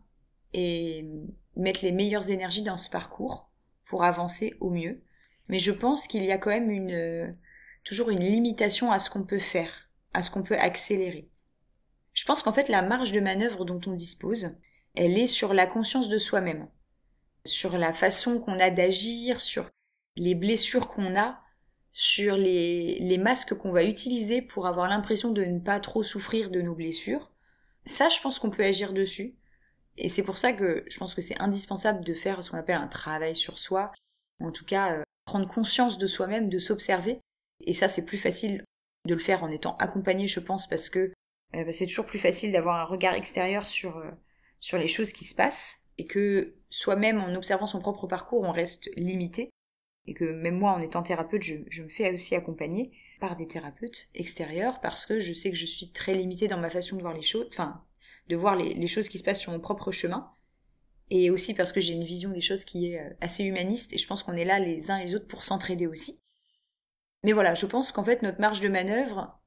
et 0.52 1.04
mettre 1.56 1.84
les 1.84 1.92
meilleures 1.92 2.30
énergies 2.30 2.62
dans 2.62 2.76
ce 2.76 2.90
parcours 2.90 3.50
pour 3.84 4.04
avancer 4.04 4.54
au 4.60 4.70
mieux. 4.70 5.02
Mais 5.48 5.58
je 5.58 5.72
pense 5.72 6.06
qu'il 6.06 6.24
y 6.24 6.32
a 6.32 6.38
quand 6.38 6.50
même 6.50 6.70
une, 6.70 7.36
toujours 7.84 8.10
une 8.10 8.24
limitation 8.24 8.92
à 8.92 8.98
ce 8.98 9.10
qu'on 9.10 9.24
peut 9.24 9.38
faire, 9.38 9.88
à 10.12 10.22
ce 10.22 10.30
qu'on 10.30 10.42
peut 10.42 10.58
accélérer. 10.58 11.28
Je 12.12 12.24
pense 12.24 12.42
qu'en 12.42 12.52
fait 12.52 12.68
la 12.68 12.82
marge 12.82 13.12
de 13.12 13.20
manœuvre 13.20 13.64
dont 13.64 13.80
on 13.86 13.92
dispose, 13.92 14.56
elle 14.94 15.18
est 15.18 15.26
sur 15.26 15.54
la 15.54 15.66
conscience 15.66 16.08
de 16.08 16.18
soi-même, 16.18 16.68
sur 17.44 17.78
la 17.78 17.92
façon 17.92 18.38
qu'on 18.38 18.58
a 18.58 18.70
d'agir, 18.70 19.40
sur 19.40 19.70
les 20.16 20.34
blessures 20.34 20.88
qu'on 20.88 21.16
a, 21.16 21.40
sur 21.92 22.36
les, 22.36 22.98
les 23.00 23.18
masques 23.18 23.54
qu'on 23.54 23.72
va 23.72 23.84
utiliser 23.84 24.42
pour 24.42 24.66
avoir 24.66 24.88
l'impression 24.88 25.30
de 25.30 25.44
ne 25.44 25.60
pas 25.60 25.80
trop 25.80 26.02
souffrir 26.02 26.50
de 26.50 26.60
nos 26.60 26.74
blessures. 26.74 27.30
Ça, 27.84 28.08
je 28.08 28.20
pense 28.20 28.38
qu'on 28.38 28.50
peut 28.50 28.64
agir 28.64 28.92
dessus. 28.92 29.36
Et 29.98 30.08
c'est 30.08 30.22
pour 30.22 30.38
ça 30.38 30.52
que 30.52 30.84
je 30.88 30.98
pense 30.98 31.14
que 31.14 31.20
c'est 31.20 31.40
indispensable 31.40 32.04
de 32.04 32.14
faire 32.14 32.42
ce 32.42 32.50
qu'on 32.50 32.56
appelle 32.56 32.76
un 32.76 32.88
travail 32.88 33.36
sur 33.36 33.58
soi, 33.58 33.92
en 34.40 34.50
tout 34.50 34.64
cas 34.64 34.94
euh, 34.94 35.02
prendre 35.26 35.46
conscience 35.46 35.98
de 35.98 36.06
soi-même, 36.06 36.48
de 36.48 36.58
s'observer. 36.58 37.20
Et 37.62 37.74
ça, 37.74 37.88
c'est 37.88 38.04
plus 38.04 38.18
facile 38.18 38.64
de 39.06 39.14
le 39.14 39.20
faire 39.20 39.42
en 39.42 39.48
étant 39.48 39.76
accompagné, 39.78 40.28
je 40.28 40.40
pense, 40.40 40.68
parce 40.68 40.88
que 40.88 41.12
euh, 41.54 41.64
bah, 41.64 41.72
c'est 41.72 41.86
toujours 41.86 42.06
plus 42.06 42.18
facile 42.18 42.52
d'avoir 42.52 42.76
un 42.76 42.84
regard 42.84 43.14
extérieur 43.14 43.66
sur, 43.66 43.98
euh, 43.98 44.10
sur 44.60 44.78
les 44.78 44.88
choses 44.88 45.12
qui 45.12 45.24
se 45.24 45.34
passent, 45.34 45.82
et 45.98 46.06
que 46.06 46.54
soi-même, 46.70 47.18
en 47.18 47.34
observant 47.34 47.66
son 47.66 47.80
propre 47.80 48.06
parcours, 48.06 48.42
on 48.42 48.52
reste 48.52 48.90
limité 48.96 49.50
et 50.06 50.14
que 50.14 50.24
même 50.24 50.58
moi 50.58 50.72
en 50.72 50.80
étant 50.80 51.02
thérapeute 51.02 51.42
je, 51.42 51.54
je, 51.70 51.82
me 51.82 51.88
fais 51.88 52.12
aussi 52.12 52.34
accompagner 52.34 52.92
par 53.20 53.36
des 53.36 53.46
thérapeutes 53.46 54.08
extérieurs 54.14 54.80
parce 54.80 55.06
que 55.06 55.20
je 55.20 55.32
sais 55.32 55.50
que 55.50 55.56
je 55.56 55.66
suis 55.66 55.92
très 55.92 56.14
limitée 56.14 56.48
dans 56.48 56.58
ma 56.58 56.70
façon 56.70 56.96
de 56.96 57.02
voir 57.02 57.14
les 57.14 57.22
choses, 57.22 57.46
enfin 57.50 57.84
de 58.28 58.36
voir 58.36 58.56
les, 58.56 58.88
choses 58.88 59.08
qui 59.08 59.18
se 59.18 59.24
passent 59.24 59.40
sur 59.40 59.52
mon 59.52 59.60
propre 59.60 59.92
chemin 59.92 60.30
et 61.10 61.30
aussi 61.30 61.54
parce 61.54 61.72
que 61.72 61.80
j'ai 61.80 61.92
une 61.92 62.04
vision 62.04 62.30
des 62.30 62.40
choses 62.40 62.64
qui 62.64 62.92
est 62.92 63.00
euh, 63.00 63.10
assez 63.20 63.44
humaniste 63.44 63.92
et 63.92 63.98
je 63.98 64.06
pense 64.06 64.22
qu'on 64.22 64.36
est 64.36 64.44
là 64.44 64.58
les 64.58 64.90
uns 64.90 64.98
et 64.98 65.06
les 65.06 65.14
autres 65.14 65.26
pour 65.26 65.44
s'entraider 65.44 65.86
aussi. 65.86 66.20
Mais 67.24 67.32
voilà, 67.32 67.54
je 67.54 67.66
pense 67.66 67.92
qu'en 67.92 68.04
fait 68.04 68.22
notre 68.22 68.40
marge 68.40 68.60
de 68.60 68.68
manœuvre, 68.68 69.38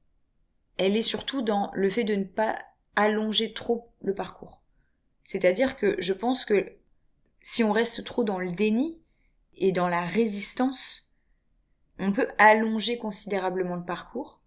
elle 0.78 0.96
est 0.96 1.02
surtout 1.02 1.42
dans 1.42 1.70
le 1.74 1.90
fait 1.90 2.04
de 2.04 2.14
ne 2.14 2.24
pas 2.24 2.58
allonger 2.94 3.52
trop 3.52 3.92
le 4.00 4.14
parcours. 4.14 4.62
C'est-à-dire 5.24 5.76
que 5.76 5.96
je 6.00 6.12
pense 6.12 6.44
que 6.44 6.72
si 7.40 7.64
on 7.64 7.72
reste 7.72 8.04
trop 8.04 8.24
dans 8.24 8.38
le 8.38 8.50
déni, 8.50 9.00
et 9.56 9.72
dans 9.72 9.88
la 9.88 10.04
résistance, 10.04 11.14
on 11.98 12.12
peut 12.12 12.28
allonger 12.38 12.98
considérablement 12.98 13.76
le 13.76 13.84
parcours 13.84 14.40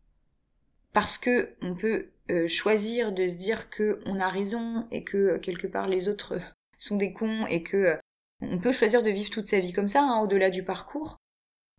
parce 0.93 1.17
que 1.17 1.55
on 1.61 1.75
peut 1.75 2.11
euh, 2.29 2.47
choisir 2.47 3.11
de 3.11 3.27
se 3.27 3.37
dire 3.37 3.69
que 3.69 4.01
on 4.05 4.19
a 4.19 4.29
raison 4.29 4.87
et 4.91 5.03
que 5.03 5.17
euh, 5.17 5.39
quelque 5.39 5.67
part 5.67 5.87
les 5.87 6.07
autres 6.07 6.39
sont 6.77 6.95
des 6.95 7.11
cons 7.11 7.45
et 7.47 7.63
que 7.63 7.77
euh, 7.77 7.97
on 8.41 8.59
peut 8.59 8.71
choisir 8.71 9.03
de 9.03 9.09
vivre 9.09 9.29
toute 9.29 9.47
sa 9.47 9.59
vie 9.59 9.73
comme 9.73 9.87
ça 9.87 10.03
hein, 10.03 10.19
au-delà 10.21 10.49
du 10.49 10.63
parcours. 10.63 11.17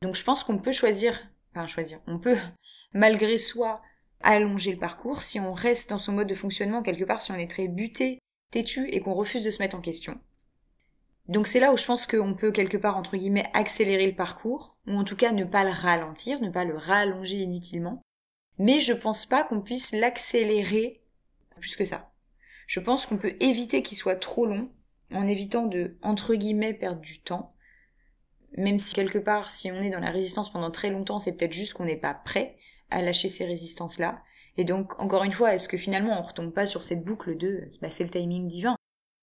Donc 0.02 0.16
je 0.16 0.24
pense 0.24 0.44
qu'on 0.44 0.58
peut 0.58 0.72
choisir, 0.72 1.20
enfin 1.50 1.66
choisir, 1.66 2.00
on 2.06 2.18
peut 2.18 2.36
malgré 2.92 3.38
soi 3.38 3.82
allonger 4.20 4.72
le 4.72 4.78
parcours 4.78 5.22
si 5.22 5.40
on 5.40 5.52
reste 5.52 5.90
dans 5.90 5.98
son 5.98 6.12
mode 6.12 6.28
de 6.28 6.34
fonctionnement 6.34 6.82
quelque 6.82 7.04
part 7.04 7.22
si 7.22 7.32
on 7.32 7.36
est 7.36 7.50
très 7.50 7.68
buté, 7.68 8.18
têtu 8.50 8.88
et 8.90 9.00
qu'on 9.00 9.14
refuse 9.14 9.44
de 9.44 9.50
se 9.50 9.60
mettre 9.60 9.76
en 9.76 9.80
question. 9.80 10.20
Donc 11.28 11.46
c'est 11.46 11.60
là 11.60 11.72
où 11.72 11.76
je 11.76 11.86
pense 11.86 12.06
qu'on 12.06 12.34
peut 12.34 12.50
quelque 12.50 12.76
part 12.76 12.96
entre 12.96 13.16
guillemets 13.16 13.48
accélérer 13.54 14.06
le 14.06 14.16
parcours, 14.16 14.76
ou 14.86 14.94
en 14.94 15.04
tout 15.04 15.16
cas 15.16 15.32
ne 15.32 15.44
pas 15.44 15.62
le 15.62 15.70
ralentir, 15.70 16.40
ne 16.40 16.50
pas 16.50 16.64
le 16.64 16.76
rallonger 16.76 17.36
inutilement. 17.36 18.02
Mais 18.58 18.80
je 18.80 18.92
pense 18.92 19.26
pas 19.26 19.44
qu'on 19.44 19.60
puisse 19.60 19.92
l'accélérer 19.92 21.00
plus 21.60 21.76
que 21.76 21.84
ça. 21.84 22.10
Je 22.66 22.80
pense 22.80 23.06
qu'on 23.06 23.18
peut 23.18 23.36
éviter 23.40 23.82
qu'il 23.82 23.96
soit 23.96 24.16
trop 24.16 24.46
long, 24.46 24.72
en 25.12 25.26
évitant 25.26 25.66
de 25.66 25.96
entre 26.02 26.34
guillemets 26.34 26.74
perdre 26.74 27.00
du 27.00 27.20
temps. 27.20 27.54
Même 28.56 28.78
si 28.78 28.94
quelque 28.94 29.18
part, 29.18 29.50
si 29.50 29.70
on 29.70 29.80
est 29.80 29.90
dans 29.90 30.00
la 30.00 30.10
résistance 30.10 30.52
pendant 30.52 30.70
très 30.70 30.90
longtemps, 30.90 31.20
c'est 31.20 31.36
peut-être 31.36 31.52
juste 31.52 31.72
qu'on 31.74 31.84
n'est 31.84 31.96
pas 31.96 32.14
prêt 32.14 32.56
à 32.90 33.02
lâcher 33.02 33.28
ces 33.28 33.44
résistances-là. 33.44 34.22
Et 34.56 34.64
donc, 34.64 35.00
encore 35.00 35.24
une 35.24 35.32
fois, 35.32 35.54
est-ce 35.54 35.68
que 35.68 35.78
finalement 35.78 36.18
on 36.18 36.22
retombe 36.22 36.52
pas 36.52 36.66
sur 36.66 36.82
cette 36.82 37.04
boucle 37.04 37.36
de 37.36 37.68
bah, 37.80 37.90
c'est 37.90 38.04
le 38.04 38.10
timing 38.10 38.48
divin 38.48 38.76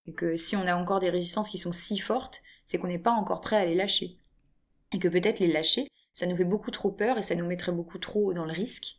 et 0.06 0.14
que 0.14 0.38
si 0.38 0.56
on 0.56 0.66
a 0.66 0.74
encore 0.74 1.00
des 1.00 1.10
résistances 1.10 1.50
qui 1.50 1.58
sont 1.58 1.72
si 1.72 1.98
fortes, 1.98 2.40
c'est 2.64 2.78
qu'on 2.78 2.86
n'est 2.86 2.98
pas 2.98 3.10
encore 3.10 3.42
prêt 3.42 3.56
à 3.56 3.66
les 3.66 3.74
lâcher. 3.74 4.18
Et 4.92 4.98
que 4.98 5.08
peut-être 5.08 5.38
les 5.38 5.52
lâcher, 5.52 5.86
ça 6.14 6.26
nous 6.26 6.36
fait 6.36 6.46
beaucoup 6.46 6.70
trop 6.70 6.90
peur 6.90 7.18
et 7.18 7.22
ça 7.22 7.34
nous 7.34 7.46
mettrait 7.46 7.72
beaucoup 7.72 7.98
trop 7.98 8.32
dans 8.32 8.46
le 8.46 8.52
risque. 8.52 8.96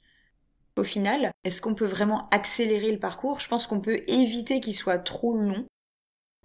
Au 0.76 0.84
final, 0.84 1.32
est-ce 1.44 1.62
qu'on 1.62 1.74
peut 1.74 1.88
vraiment 1.88 2.30
accélérer 2.30 2.92
le 2.92 3.00
parcours? 3.00 3.40
Je 3.40 3.48
pense 3.48 3.66
qu'on 3.66 3.82
peut 3.82 4.04
éviter 4.08 4.62
qu'il 4.62 4.76
soit 4.76 5.00
trop 5.00 5.36
long 5.36 5.66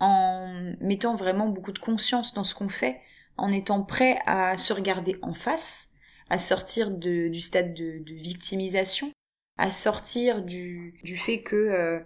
en 0.01 0.73
mettant 0.81 1.14
vraiment 1.14 1.49
beaucoup 1.49 1.73
de 1.73 1.79
conscience 1.79 2.33
dans 2.33 2.42
ce 2.42 2.55
qu'on 2.55 2.70
fait, 2.70 3.01
en 3.37 3.51
étant 3.51 3.83
prêt 3.83 4.18
à 4.27 4.57
se 4.59 4.73
regarder 4.73 5.16
en 5.23 5.35
face, 5.35 5.90
à 6.31 6.38
sortir 6.38 6.90
du 6.90 7.40
stade 7.40 7.75
de, 7.75 8.03
victimisation, 8.07 9.11
à 9.59 9.73
sortir 9.73 10.42
du, 10.42 10.94
fait 11.16 11.42
que 11.42 11.57
euh, 11.57 12.01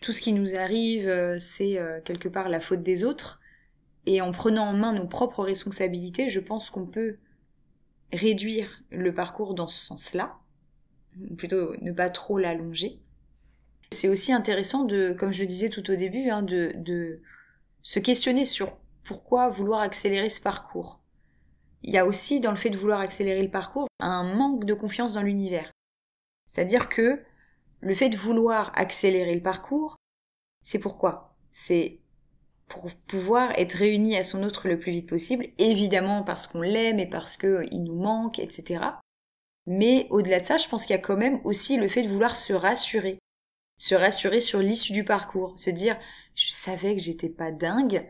tout 0.00 0.12
ce 0.12 0.20
qui 0.20 0.32
nous 0.32 0.54
arrive, 0.54 1.08
euh, 1.08 1.38
c'est 1.38 1.78
euh, 1.78 2.00
quelque 2.02 2.28
part 2.28 2.48
la 2.48 2.60
faute 2.60 2.82
des 2.82 3.04
autres. 3.04 3.40
Et 4.06 4.20
en 4.20 4.32
prenant 4.32 4.64
en 4.64 4.72
main 4.72 4.92
nos 4.92 5.06
propres 5.06 5.42
responsabilités, 5.44 6.28
je 6.28 6.40
pense 6.40 6.70
qu'on 6.70 6.86
peut 6.86 7.16
réduire 8.12 8.82
le 8.90 9.14
parcours 9.14 9.54
dans 9.54 9.68
ce 9.68 9.86
sens-là, 9.86 10.38
plutôt 11.36 11.76
ne 11.80 11.92
pas 11.92 12.10
trop 12.10 12.38
l'allonger. 12.38 12.98
C'est 13.92 14.08
aussi 14.08 14.32
intéressant 14.32 14.84
de, 14.84 15.14
comme 15.18 15.32
je 15.32 15.42
le 15.42 15.48
disais 15.48 15.68
tout 15.68 15.90
au 15.90 15.96
début, 15.96 16.30
hein, 16.30 16.42
de, 16.42 16.72
de 16.76 17.20
se 17.82 17.98
questionner 17.98 18.44
sur 18.44 18.79
pourquoi 19.10 19.48
vouloir 19.48 19.80
accélérer 19.80 20.30
ce 20.30 20.40
parcours. 20.40 21.00
Il 21.82 21.92
y 21.92 21.98
a 21.98 22.06
aussi 22.06 22.38
dans 22.38 22.52
le 22.52 22.56
fait 22.56 22.70
de 22.70 22.76
vouloir 22.76 23.00
accélérer 23.00 23.42
le 23.42 23.50
parcours 23.50 23.88
un 23.98 24.22
manque 24.36 24.64
de 24.64 24.72
confiance 24.72 25.14
dans 25.14 25.22
l'univers. 25.22 25.72
C'est-à-dire 26.46 26.88
que 26.88 27.20
le 27.80 27.94
fait 27.94 28.08
de 28.08 28.16
vouloir 28.16 28.70
accélérer 28.76 29.34
le 29.34 29.42
parcours, 29.42 29.96
c'est 30.62 30.78
pourquoi? 30.78 31.34
C'est 31.50 31.98
pour 32.68 32.88
pouvoir 33.08 33.50
être 33.58 33.72
réunis 33.72 34.16
à 34.16 34.22
son 34.22 34.44
autre 34.44 34.68
le 34.68 34.78
plus 34.78 34.92
vite 34.92 35.08
possible, 35.08 35.48
évidemment 35.58 36.22
parce 36.22 36.46
qu'on 36.46 36.62
l'aime 36.62 37.00
et 37.00 37.10
parce 37.10 37.36
qu'il 37.36 37.48
euh, 37.48 37.66
nous 37.72 38.00
manque, 38.00 38.38
etc. 38.38 38.84
Mais 39.66 40.06
au-delà 40.10 40.38
de 40.38 40.46
ça, 40.46 40.56
je 40.56 40.68
pense 40.68 40.86
qu'il 40.86 40.94
y 40.94 40.98
a 41.00 41.02
quand 41.02 41.16
même 41.16 41.40
aussi 41.42 41.78
le 41.78 41.88
fait 41.88 42.04
de 42.04 42.08
vouloir 42.08 42.36
se 42.36 42.52
rassurer. 42.52 43.18
Se 43.76 43.96
rassurer 43.96 44.40
sur 44.40 44.60
l'issue 44.60 44.92
du 44.92 45.02
parcours. 45.02 45.58
Se 45.58 45.70
dire, 45.70 45.98
je 46.36 46.52
savais 46.52 46.94
que 46.94 47.02
j'étais 47.02 47.28
pas 47.28 47.50
dingue, 47.50 48.08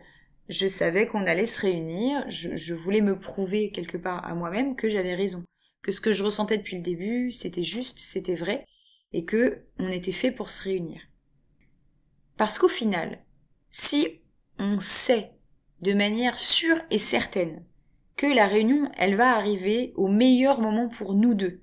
je 0.50 0.66
savais 0.66 1.06
qu'on 1.06 1.26
allait 1.26 1.46
se 1.46 1.60
réunir, 1.60 2.24
je, 2.28 2.74
voulais 2.74 3.00
me 3.00 3.18
prouver 3.18 3.70
quelque 3.70 3.96
part 3.96 4.26
à 4.26 4.34
moi-même 4.34 4.74
que 4.74 4.88
j'avais 4.88 5.14
raison. 5.14 5.44
Que 5.80 5.92
ce 5.92 6.00
que 6.00 6.12
je 6.12 6.24
ressentais 6.24 6.58
depuis 6.58 6.76
le 6.76 6.82
début, 6.82 7.30
c'était 7.30 7.62
juste, 7.62 8.00
c'était 8.00 8.34
vrai, 8.34 8.66
et 9.12 9.24
que 9.24 9.62
on 9.78 9.88
était 9.88 10.12
fait 10.12 10.32
pour 10.32 10.50
se 10.50 10.62
réunir. 10.62 11.00
Parce 12.36 12.58
qu'au 12.58 12.68
final, 12.68 13.20
si 13.70 14.20
on 14.58 14.80
sait 14.80 15.30
de 15.82 15.94
manière 15.94 16.38
sûre 16.38 16.80
et 16.90 16.98
certaine 16.98 17.64
que 18.16 18.26
la 18.26 18.48
réunion, 18.48 18.90
elle 18.98 19.14
va 19.14 19.36
arriver 19.36 19.92
au 19.94 20.08
meilleur 20.08 20.60
moment 20.60 20.88
pour 20.88 21.14
nous 21.14 21.34
deux, 21.34 21.60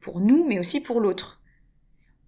pour 0.00 0.20
nous, 0.20 0.46
mais 0.46 0.60
aussi 0.60 0.80
pour 0.80 1.00
l'autre, 1.00 1.42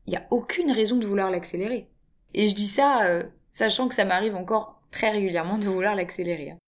il 0.07 0.11
n'y 0.11 0.17
a 0.17 0.27
aucune 0.33 0.73
raison 0.73 0.97
de 0.97 1.07
vouloir 1.07 1.31
l'accélérer. 1.31 1.89
Et 2.35 2.49
je 2.49 2.55
dis 2.55 2.67
ça, 2.67 3.05
euh, 3.05 3.23
sachant 3.49 3.87
que 3.87 3.95
ça 3.95 4.05
m'arrive 4.05 4.35
encore 4.35 4.80
très 4.91 5.11
régulièrement 5.11 5.59
de 5.59 5.65
vouloir 5.65 5.95
l'accélérer. 5.95 6.51
Hein. 6.51 6.59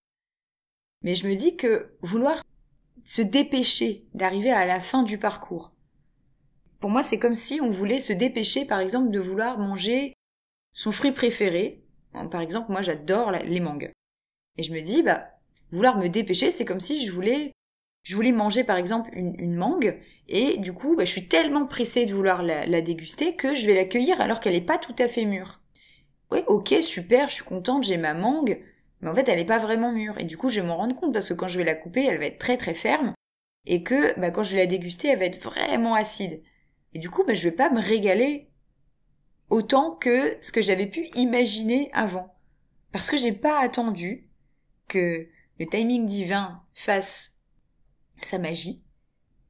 Mais 1.03 1.15
je 1.15 1.27
me 1.27 1.35
dis 1.35 1.57
que 1.57 1.93
vouloir 2.01 2.43
se 3.05 3.21
dépêcher 3.21 4.05
d'arriver 4.13 4.51
à 4.51 4.65
la 4.65 4.79
fin 4.79 5.03
du 5.03 5.17
parcours, 5.17 5.71
pour 6.79 6.89
moi 6.89 7.03
c'est 7.03 7.19
comme 7.19 7.33
si 7.33 7.59
on 7.61 7.69
voulait 7.69 7.99
se 7.99 8.13
dépêcher 8.13 8.65
par 8.65 8.79
exemple 8.79 9.11
de 9.11 9.19
vouloir 9.19 9.57
manger 9.57 10.13
son 10.73 10.91
fruit 10.91 11.11
préféré. 11.11 11.83
Par 12.31 12.41
exemple, 12.41 12.71
moi 12.71 12.81
j'adore 12.81 13.31
les 13.31 13.59
mangues. 13.59 13.91
Et 14.57 14.63
je 14.63 14.73
me 14.73 14.81
dis, 14.81 15.01
bah, 15.01 15.29
vouloir 15.71 15.97
me 15.97 16.07
dépêcher, 16.07 16.51
c'est 16.51 16.65
comme 16.65 16.79
si 16.79 17.03
je 17.03 17.11
voulais, 17.11 17.53
je 18.03 18.15
voulais 18.15 18.31
manger 18.31 18.63
par 18.63 18.77
exemple 18.77 19.09
une, 19.13 19.55
mangue, 19.55 19.99
et 20.27 20.57
du 20.57 20.73
coup, 20.73 20.95
bah, 20.95 21.05
je 21.05 21.11
suis 21.11 21.27
tellement 21.27 21.65
pressée 21.65 22.05
de 22.05 22.13
vouloir 22.13 22.43
la, 22.43 22.65
la 22.65 22.81
déguster 22.81 23.35
que 23.35 23.55
je 23.55 23.65
vais 23.65 23.73
la 23.73 23.85
cueillir 23.85 24.21
alors 24.21 24.39
qu'elle 24.39 24.53
n'est 24.53 24.61
pas 24.61 24.77
tout 24.77 24.95
à 24.99 25.07
fait 25.07 25.25
mûre. 25.25 25.62
Ok, 26.47 26.73
super, 26.81 27.29
je 27.29 27.35
suis 27.35 27.43
contente, 27.43 27.83
j'ai 27.83 27.97
ma 27.97 28.13
mangue, 28.13 28.59
mais 29.01 29.09
en 29.09 29.15
fait 29.15 29.27
elle 29.27 29.39
n'est 29.39 29.45
pas 29.45 29.57
vraiment 29.57 29.91
mûre. 29.91 30.17
Et 30.19 30.25
du 30.25 30.37
coup 30.37 30.49
je 30.49 30.61
vais 30.61 30.67
m'en 30.67 30.77
rendre 30.77 30.95
compte 30.95 31.13
parce 31.13 31.29
que 31.29 31.33
quand 31.33 31.47
je 31.47 31.57
vais 31.57 31.63
la 31.63 31.75
couper, 31.75 32.05
elle 32.05 32.19
va 32.19 32.25
être 32.25 32.39
très 32.39 32.57
très 32.57 32.73
ferme, 32.73 33.13
et 33.65 33.83
que 33.83 34.19
bah, 34.19 34.31
quand 34.31 34.43
je 34.43 34.53
vais 34.53 34.61
la 34.61 34.67
déguster, 34.67 35.09
elle 35.09 35.19
va 35.19 35.25
être 35.25 35.41
vraiment 35.41 35.95
acide. 35.95 36.43
Et 36.93 36.99
du 36.99 37.09
coup, 37.09 37.23
bah, 37.25 37.33
je 37.33 37.47
vais 37.47 37.55
pas 37.55 37.71
me 37.71 37.81
régaler 37.81 38.49
autant 39.49 39.91
que 39.91 40.37
ce 40.41 40.51
que 40.51 40.61
j'avais 40.61 40.87
pu 40.87 41.09
imaginer 41.15 41.89
avant. 41.93 42.35
Parce 42.91 43.09
que 43.09 43.17
j'ai 43.17 43.31
pas 43.31 43.59
attendu 43.59 44.29
que 44.87 45.27
le 45.59 45.65
timing 45.65 46.05
divin 46.05 46.63
fasse 46.73 47.39
sa 48.21 48.37
magie 48.37 48.81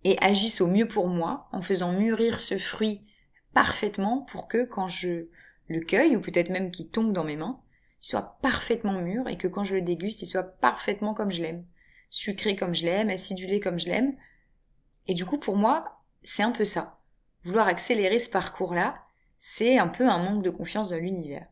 et 0.04 0.18
agisse 0.22 0.62
au 0.62 0.68
mieux 0.68 0.88
pour 0.88 1.08
moi 1.08 1.48
en 1.52 1.62
faisant 1.62 1.94
mûrir 1.94 2.40
ce 2.40 2.58
fruit 2.58 3.02
parfaitement 3.54 4.22
pour 4.32 4.48
que 4.48 4.66
quand 4.66 4.88
je 4.88 5.28
le 5.68 5.80
cueille 5.82 6.16
ou 6.16 6.22
peut-être 6.22 6.50
même 6.50 6.72
qu'il 6.72 6.90
tombe 6.90 7.14
dans 7.14 7.24
mes 7.24 7.36
mains, 7.36 7.62
soit 8.00 8.38
parfaitement 8.42 9.02
mûr 9.02 9.28
et 9.28 9.38
que 9.38 9.48
quand 9.48 9.64
je 9.64 9.76
le 9.76 9.82
déguste, 9.82 10.22
il 10.22 10.26
soit 10.26 10.44
parfaitement 10.44 11.14
comme 11.14 11.32
je 11.32 11.42
l'aime. 11.42 11.66
Sucré 12.10 12.56
comme 12.56 12.76
je 12.76 12.86
l'aime, 12.86 13.10
acidulé 13.10 13.60
comme 13.60 13.80
je 13.80 13.88
l'aime. 13.88 14.16
Et 15.08 15.14
du 15.14 15.26
coup, 15.26 15.40
pour 15.40 15.56
moi, 15.56 16.04
c'est 16.22 16.44
un 16.44 16.52
peu 16.52 16.66
ça. 16.66 17.00
Vouloir 17.44 17.68
accélérer 17.68 18.20
ce 18.20 18.30
parcours-là, 18.30 19.02
c'est 19.38 19.78
un 19.78 19.88
peu 19.88 20.08
un 20.08 20.24
manque 20.24 20.44
de 20.44 20.50
confiance 20.50 20.90
dans 20.90 20.98
l'univers. 20.98 21.48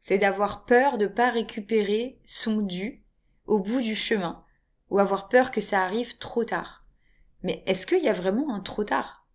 C'est 0.00 0.18
d'avoir 0.18 0.64
peur 0.64 0.98
de 0.98 1.06
pas 1.06 1.30
récupérer 1.30 2.20
son 2.24 2.62
dû 2.62 3.04
au 3.46 3.60
bout 3.60 3.80
du 3.80 3.94
chemin, 3.94 4.44
ou 4.90 4.98
avoir 4.98 5.28
peur 5.28 5.50
que 5.50 5.60
ça 5.60 5.82
arrive 5.82 6.18
trop 6.18 6.44
tard. 6.44 6.86
Mais 7.42 7.62
est-ce 7.66 7.86
qu'il 7.86 8.02
y 8.02 8.08
a 8.08 8.12
vraiment 8.12 8.54
un 8.54 8.60
trop 8.60 8.84
tard? 8.84 9.26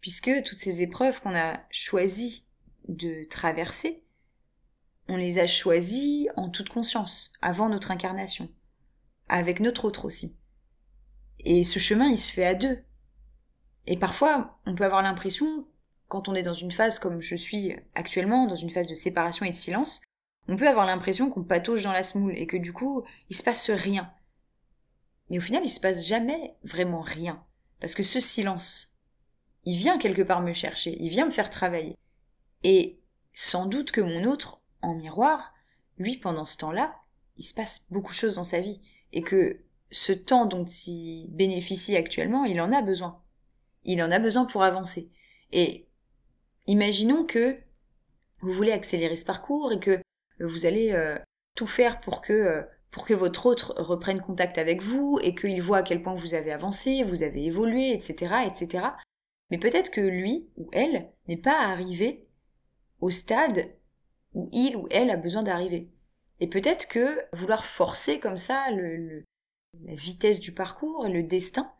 Puisque 0.00 0.30
toutes 0.44 0.58
ces 0.58 0.82
épreuves 0.82 1.20
qu'on 1.20 1.36
a 1.36 1.60
choisi 1.70 2.48
de 2.88 3.24
traverser, 3.28 4.04
on 5.08 5.16
les 5.16 5.38
a 5.38 5.46
choisis 5.46 6.28
en 6.36 6.48
toute 6.48 6.68
conscience, 6.68 7.32
avant 7.42 7.68
notre 7.68 7.90
incarnation, 7.90 8.48
avec 9.28 9.60
notre 9.60 9.84
autre 9.84 10.04
aussi. 10.04 10.36
Et 11.40 11.64
ce 11.64 11.78
chemin, 11.78 12.08
il 12.08 12.18
se 12.18 12.32
fait 12.32 12.46
à 12.46 12.54
deux. 12.54 12.78
Et 13.86 13.96
parfois, 13.96 14.60
on 14.66 14.74
peut 14.74 14.84
avoir 14.84 15.02
l'impression, 15.02 15.66
quand 16.08 16.28
on 16.28 16.34
est 16.34 16.42
dans 16.42 16.52
une 16.52 16.70
phase 16.70 16.98
comme 16.98 17.20
je 17.20 17.34
suis 17.34 17.74
actuellement, 17.94 18.46
dans 18.46 18.54
une 18.54 18.70
phase 18.70 18.86
de 18.86 18.94
séparation 18.94 19.46
et 19.46 19.50
de 19.50 19.56
silence, 19.56 20.00
on 20.48 20.56
peut 20.56 20.68
avoir 20.68 20.86
l'impression 20.86 21.30
qu'on 21.30 21.44
patauge 21.44 21.82
dans 21.82 21.92
la 21.92 22.02
smoule 22.02 22.36
et 22.36 22.46
que 22.46 22.56
du 22.56 22.72
coup, 22.72 23.04
il 23.28 23.36
se 23.36 23.42
passe 23.42 23.70
rien. 23.70 24.12
Mais 25.28 25.38
au 25.38 25.40
final, 25.40 25.62
il 25.64 25.70
se 25.70 25.80
passe 25.80 26.06
jamais 26.06 26.56
vraiment 26.62 27.02
rien. 27.02 27.44
Parce 27.80 27.94
que 27.94 28.02
ce 28.02 28.20
silence, 28.20 28.98
il 29.64 29.76
vient 29.76 29.98
quelque 29.98 30.22
part 30.22 30.42
me 30.42 30.52
chercher, 30.52 30.96
il 31.00 31.08
vient 31.08 31.26
me 31.26 31.30
faire 31.30 31.50
travailler. 31.50 31.96
Et 32.62 33.00
sans 33.32 33.66
doute 33.66 33.90
que 33.90 34.00
mon 34.00 34.24
autre 34.24 34.60
en 34.82 34.94
miroir, 34.94 35.52
lui, 35.98 36.16
pendant 36.16 36.44
ce 36.44 36.56
temps-là, 36.58 36.96
il 37.36 37.44
se 37.44 37.54
passe 37.54 37.86
beaucoup 37.90 38.12
de 38.12 38.16
choses 38.16 38.36
dans 38.36 38.44
sa 38.44 38.60
vie. 38.60 38.80
Et 39.12 39.22
que 39.22 39.60
ce 39.90 40.12
temps 40.12 40.46
dont 40.46 40.64
il 40.64 41.28
bénéficie 41.30 41.96
actuellement, 41.96 42.44
il 42.44 42.60
en 42.60 42.72
a 42.72 42.82
besoin. 42.82 43.22
Il 43.84 44.02
en 44.02 44.10
a 44.10 44.18
besoin 44.18 44.44
pour 44.44 44.62
avancer. 44.62 45.10
Et 45.52 45.82
imaginons 46.66 47.24
que 47.24 47.58
vous 48.40 48.52
voulez 48.52 48.72
accélérer 48.72 49.16
ce 49.16 49.24
parcours 49.24 49.72
et 49.72 49.80
que 49.80 50.00
vous 50.38 50.66
allez 50.66 50.92
euh, 50.92 51.18
tout 51.54 51.66
faire 51.66 52.00
pour 52.00 52.20
que 52.20 52.32
euh, 52.32 52.62
pour 52.90 53.04
que 53.04 53.14
votre 53.14 53.46
autre 53.46 53.74
reprenne 53.76 54.20
contact 54.20 54.58
avec 54.58 54.82
vous 54.82 55.20
et 55.22 55.34
qu'il 55.34 55.62
voit 55.62 55.78
à 55.78 55.82
quel 55.82 56.02
point 56.02 56.14
vous 56.14 56.34
avez 56.34 56.50
avancé, 56.50 57.04
vous 57.04 57.22
avez 57.22 57.44
évolué, 57.44 57.92
etc., 57.92 58.34
etc. 58.46 58.88
Mais 59.50 59.58
peut-être 59.58 59.90
que 59.90 60.00
lui 60.00 60.48
ou 60.56 60.68
elle 60.72 61.08
n'est 61.28 61.36
pas 61.36 61.60
arrivé 61.60 62.26
au 63.00 63.10
stade 63.10 63.70
où 64.34 64.48
il 64.52 64.76
ou 64.76 64.86
elle 64.90 65.10
a 65.10 65.16
besoin 65.16 65.42
d'arriver. 65.42 65.90
Et 66.40 66.46
peut-être 66.46 66.88
que 66.88 67.18
vouloir 67.32 67.64
forcer 67.64 68.20
comme 68.20 68.38
ça 68.38 68.66
la 68.70 69.94
vitesse 69.94 70.40
du 70.40 70.52
parcours 70.52 71.06
le 71.06 71.22
destin, 71.22 71.72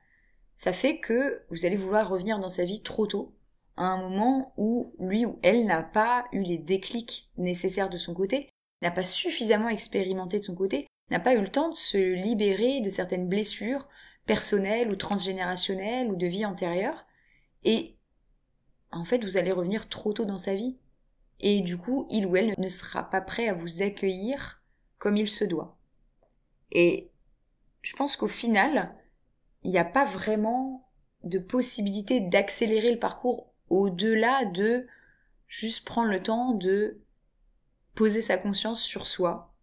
ça 0.56 0.72
fait 0.72 0.98
que 0.98 1.42
vous 1.50 1.64
allez 1.64 1.76
vouloir 1.76 2.08
revenir 2.08 2.38
dans 2.38 2.50
sa 2.50 2.64
vie 2.64 2.82
trop 2.82 3.06
tôt, 3.06 3.34
à 3.76 3.84
un 3.84 3.96
moment 3.96 4.52
où 4.58 4.94
lui 4.98 5.24
ou 5.24 5.38
elle 5.42 5.64
n'a 5.64 5.82
pas 5.82 6.26
eu 6.32 6.42
les 6.42 6.58
déclics 6.58 7.30
nécessaires 7.38 7.88
de 7.88 7.96
son 7.96 8.12
côté, 8.12 8.50
n'a 8.82 8.90
pas 8.90 9.02
suffisamment 9.02 9.70
expérimenté 9.70 10.38
de 10.38 10.44
son 10.44 10.54
côté, 10.54 10.86
n'a 11.10 11.20
pas 11.20 11.34
eu 11.34 11.40
le 11.40 11.50
temps 11.50 11.70
de 11.70 11.76
se 11.76 11.96
libérer 11.96 12.80
de 12.82 12.90
certaines 12.90 13.28
blessures 13.28 13.88
personnelles 14.26 14.90
ou 14.90 14.96
transgénérationnelles 14.96 16.10
ou 16.10 16.16
de 16.16 16.26
vie 16.26 16.44
antérieure, 16.44 17.06
et 17.64 17.96
en 18.92 19.04
fait 19.04 19.24
vous 19.24 19.38
allez 19.38 19.52
revenir 19.52 19.88
trop 19.88 20.12
tôt 20.12 20.26
dans 20.26 20.38
sa 20.38 20.54
vie, 20.54 20.74
et 21.40 21.60
du 21.62 21.78
coup, 21.78 22.06
il 22.10 22.26
ou 22.26 22.36
elle 22.36 22.54
ne 22.58 22.68
sera 22.68 23.08
pas 23.08 23.20
prêt 23.20 23.48
à 23.48 23.54
vous 23.54 23.82
accueillir 23.82 24.62
comme 24.98 25.16
il 25.16 25.28
se 25.28 25.44
doit. 25.44 25.78
Et 26.70 27.10
je 27.82 27.96
pense 27.96 28.16
qu'au 28.16 28.28
final, 28.28 28.94
il 29.62 29.70
n'y 29.70 29.78
a 29.78 29.84
pas 29.84 30.04
vraiment 30.04 30.88
de 31.24 31.38
possibilité 31.38 32.20
d'accélérer 32.20 32.92
le 32.92 32.98
parcours 32.98 33.52
au-delà 33.68 34.44
de 34.44 34.86
juste 35.46 35.86
prendre 35.86 36.10
le 36.10 36.22
temps 36.22 36.52
de 36.52 37.00
poser 37.94 38.22
sa 38.22 38.38
conscience 38.38 38.82
sur 38.82 39.06
soi, 39.06 39.54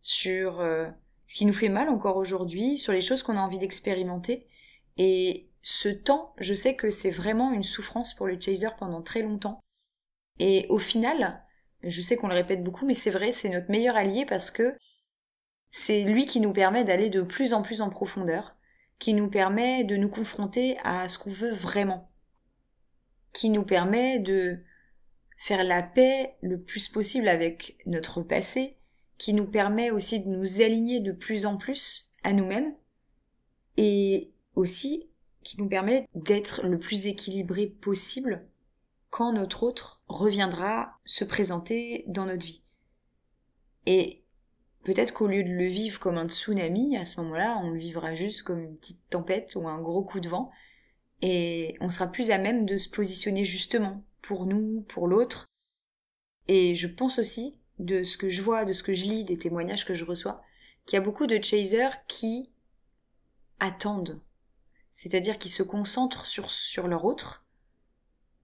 sur 0.00 0.60
euh, 0.60 0.88
ce 1.26 1.34
qui 1.34 1.46
nous 1.46 1.54
fait 1.54 1.68
mal 1.68 1.88
encore 1.88 2.16
aujourd'hui, 2.16 2.78
sur 2.78 2.92
les 2.92 3.00
choses 3.00 3.22
qu'on 3.22 3.36
a 3.36 3.40
envie 3.40 3.58
d'expérimenter. 3.58 4.46
Et 4.96 5.48
ce 5.62 5.88
temps, 5.88 6.34
je 6.38 6.54
sais 6.54 6.76
que 6.76 6.90
c'est 6.90 7.10
vraiment 7.10 7.52
une 7.52 7.62
souffrance 7.62 8.14
pour 8.14 8.26
le 8.26 8.40
chaser 8.40 8.68
pendant 8.78 9.02
très 9.02 9.22
longtemps. 9.22 9.60
Et 10.38 10.66
au 10.68 10.78
final, 10.78 11.42
je 11.82 12.02
sais 12.02 12.16
qu'on 12.16 12.28
le 12.28 12.34
répète 12.34 12.62
beaucoup, 12.62 12.86
mais 12.86 12.94
c'est 12.94 13.10
vrai, 13.10 13.32
c'est 13.32 13.48
notre 13.48 13.70
meilleur 13.70 13.96
allié 13.96 14.24
parce 14.26 14.50
que 14.50 14.76
c'est 15.70 16.04
lui 16.04 16.26
qui 16.26 16.40
nous 16.40 16.52
permet 16.52 16.84
d'aller 16.84 17.10
de 17.10 17.22
plus 17.22 17.52
en 17.52 17.62
plus 17.62 17.80
en 17.80 17.90
profondeur, 17.90 18.56
qui 18.98 19.14
nous 19.14 19.28
permet 19.28 19.84
de 19.84 19.96
nous 19.96 20.08
confronter 20.08 20.78
à 20.82 21.08
ce 21.08 21.18
qu'on 21.18 21.30
veut 21.30 21.52
vraiment, 21.52 22.10
qui 23.32 23.50
nous 23.50 23.64
permet 23.64 24.18
de 24.18 24.58
faire 25.36 25.62
la 25.62 25.82
paix 25.82 26.36
le 26.42 26.60
plus 26.60 26.88
possible 26.88 27.28
avec 27.28 27.78
notre 27.86 28.22
passé, 28.22 28.76
qui 29.18 29.34
nous 29.34 29.46
permet 29.46 29.90
aussi 29.90 30.20
de 30.20 30.28
nous 30.28 30.62
aligner 30.62 31.00
de 31.00 31.12
plus 31.12 31.46
en 31.46 31.56
plus 31.56 32.14
à 32.24 32.32
nous-mêmes, 32.32 32.74
et 33.76 34.32
aussi 34.56 35.08
qui 35.44 35.60
nous 35.60 35.68
permet 35.68 36.08
d'être 36.14 36.66
le 36.66 36.78
plus 36.78 37.06
équilibré 37.06 37.66
possible 37.66 38.48
quand 39.18 39.32
notre 39.32 39.64
autre 39.64 40.00
reviendra 40.06 40.96
se 41.04 41.24
présenter 41.24 42.04
dans 42.06 42.26
notre 42.26 42.46
vie. 42.46 42.62
Et 43.84 44.22
peut-être 44.84 45.12
qu'au 45.12 45.26
lieu 45.26 45.42
de 45.42 45.50
le 45.50 45.66
vivre 45.66 45.98
comme 45.98 46.18
un 46.18 46.28
tsunami, 46.28 46.96
à 46.96 47.04
ce 47.04 47.20
moment-là, 47.22 47.58
on 47.64 47.70
le 47.70 47.80
vivra 47.80 48.14
juste 48.14 48.44
comme 48.44 48.60
une 48.60 48.76
petite 48.76 49.02
tempête 49.10 49.56
ou 49.56 49.66
un 49.66 49.80
gros 49.80 50.04
coup 50.04 50.20
de 50.20 50.28
vent, 50.28 50.52
et 51.20 51.74
on 51.80 51.90
sera 51.90 52.06
plus 52.06 52.30
à 52.30 52.38
même 52.38 52.64
de 52.64 52.78
se 52.78 52.88
positionner 52.88 53.42
justement 53.42 54.04
pour 54.22 54.46
nous, 54.46 54.82
pour 54.82 55.08
l'autre. 55.08 55.46
Et 56.46 56.76
je 56.76 56.86
pense 56.86 57.18
aussi, 57.18 57.58
de 57.80 58.04
ce 58.04 58.18
que 58.18 58.28
je 58.28 58.40
vois, 58.40 58.64
de 58.64 58.72
ce 58.72 58.84
que 58.84 58.92
je 58.92 59.02
lis, 59.02 59.24
des 59.24 59.36
témoignages 59.36 59.84
que 59.84 59.94
je 59.94 60.04
reçois, 60.04 60.42
qu'il 60.86 60.96
y 60.96 61.02
a 61.02 61.04
beaucoup 61.04 61.26
de 61.26 61.42
chasers 61.42 62.06
qui 62.06 62.52
attendent. 63.58 64.20
C'est-à-dire 64.92 65.38
qui 65.38 65.48
se 65.48 65.64
concentrent 65.64 66.26
sur, 66.26 66.52
sur 66.52 66.86
leur 66.86 67.04
autre, 67.04 67.47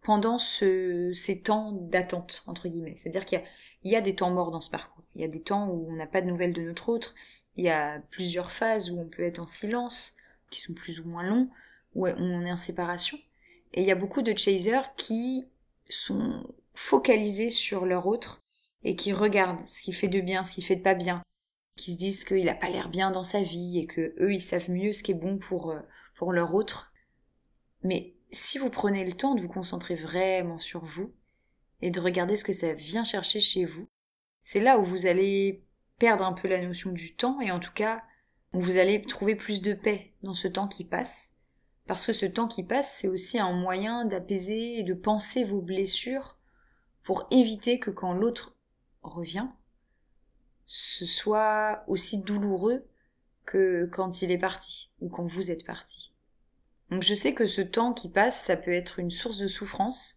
pendant 0.04 0.38
ce, 0.38 1.10
ces 1.14 1.40
temps 1.40 1.72
d'attente, 1.72 2.44
entre 2.46 2.68
guillemets. 2.68 2.94
C'est-à-dire 2.94 3.24
qu'il 3.24 3.42
y, 3.82 3.90
y 3.90 3.96
a, 3.96 4.00
des 4.00 4.14
temps 4.14 4.30
morts 4.30 4.50
dans 4.50 4.60
ce 4.60 4.70
parcours. 4.70 5.02
Il 5.16 5.22
y 5.22 5.24
a 5.24 5.28
des 5.28 5.42
temps 5.42 5.68
où 5.68 5.88
on 5.90 5.96
n'a 5.96 6.06
pas 6.06 6.20
de 6.20 6.26
nouvelles 6.26 6.52
de 6.52 6.60
notre 6.60 6.90
autre. 6.90 7.14
Il 7.56 7.64
y 7.64 7.70
a 7.70 8.00
plusieurs 8.10 8.52
phases 8.52 8.90
où 8.90 9.00
on 9.00 9.08
peut 9.08 9.22
être 9.22 9.40
en 9.40 9.46
silence, 9.46 10.12
qui 10.50 10.60
sont 10.60 10.74
plus 10.74 11.00
ou 11.00 11.08
moins 11.08 11.24
longs, 11.24 11.48
où 11.94 12.06
on 12.06 12.44
est 12.44 12.52
en 12.52 12.56
séparation. 12.56 13.18
Et 13.72 13.80
il 13.80 13.86
y 13.86 13.90
a 13.90 13.96
beaucoup 13.96 14.22
de 14.22 14.36
chasers 14.36 14.94
qui 14.96 15.48
sont 15.88 16.46
focalisés 16.74 17.50
sur 17.50 17.86
leur 17.86 18.06
autre 18.06 18.42
et 18.82 18.96
qui 18.96 19.12
regardent 19.12 19.66
ce 19.66 19.80
qui 19.82 19.92
fait 19.92 20.08
de 20.08 20.20
bien, 20.20 20.44
ce 20.44 20.52
qui 20.52 20.62
fait 20.62 20.76
de 20.76 20.82
pas 20.82 20.94
bien, 20.94 21.22
qui 21.76 21.92
se 21.92 21.98
disent 21.98 22.24
qu'il 22.24 22.48
a 22.48 22.54
pas 22.54 22.68
l'air 22.68 22.90
bien 22.90 23.10
dans 23.10 23.24
sa 23.24 23.40
vie 23.40 23.78
et 23.78 23.86
que 23.86 24.14
eux 24.20 24.32
ils 24.32 24.40
savent 24.40 24.70
mieux 24.70 24.92
ce 24.92 25.02
qui 25.02 25.12
est 25.12 25.14
bon 25.14 25.38
pour 25.38 25.70
euh, 25.70 25.80
pour 26.14 26.32
leur 26.32 26.54
autre. 26.54 26.92
Mais 27.82 28.13
si 28.34 28.58
vous 28.58 28.70
prenez 28.70 29.04
le 29.04 29.12
temps 29.12 29.34
de 29.34 29.40
vous 29.40 29.48
concentrer 29.48 29.94
vraiment 29.94 30.58
sur 30.58 30.84
vous 30.84 31.12
et 31.80 31.90
de 31.90 32.00
regarder 32.00 32.36
ce 32.36 32.44
que 32.44 32.52
ça 32.52 32.72
vient 32.72 33.04
chercher 33.04 33.40
chez 33.40 33.64
vous, 33.64 33.88
c'est 34.42 34.60
là 34.60 34.78
où 34.78 34.84
vous 34.84 35.06
allez 35.06 35.64
perdre 35.98 36.24
un 36.24 36.32
peu 36.32 36.48
la 36.48 36.62
notion 36.62 36.90
du 36.90 37.14
temps 37.14 37.40
et 37.40 37.50
en 37.50 37.60
tout 37.60 37.72
cas 37.72 38.02
où 38.52 38.60
vous 38.60 38.76
allez 38.76 39.02
trouver 39.02 39.34
plus 39.34 39.62
de 39.62 39.72
paix 39.72 40.12
dans 40.22 40.34
ce 40.34 40.48
temps 40.48 40.68
qui 40.68 40.84
passe. 40.84 41.36
Parce 41.86 42.06
que 42.06 42.12
ce 42.12 42.26
temps 42.26 42.48
qui 42.48 42.62
passe, 42.62 42.96
c'est 42.96 43.08
aussi 43.08 43.38
un 43.38 43.52
moyen 43.52 44.04
d'apaiser 44.04 44.78
et 44.78 44.82
de 44.82 44.94
penser 44.94 45.44
vos 45.44 45.60
blessures 45.60 46.38
pour 47.02 47.26
éviter 47.30 47.78
que 47.78 47.90
quand 47.90 48.14
l'autre 48.14 48.56
revient, 49.02 49.48
ce 50.66 51.04
soit 51.04 51.84
aussi 51.88 52.22
douloureux 52.22 52.86
que 53.44 53.86
quand 53.92 54.22
il 54.22 54.30
est 54.30 54.38
parti 54.38 54.90
ou 55.00 55.08
quand 55.10 55.26
vous 55.26 55.50
êtes 55.50 55.66
parti. 55.66 56.13
Donc 56.90 57.02
je 57.02 57.14
sais 57.14 57.34
que 57.34 57.46
ce 57.46 57.60
temps 57.60 57.92
qui 57.92 58.10
passe, 58.10 58.40
ça 58.40 58.56
peut 58.56 58.72
être 58.72 58.98
une 58.98 59.10
source 59.10 59.38
de 59.38 59.46
souffrance. 59.46 60.16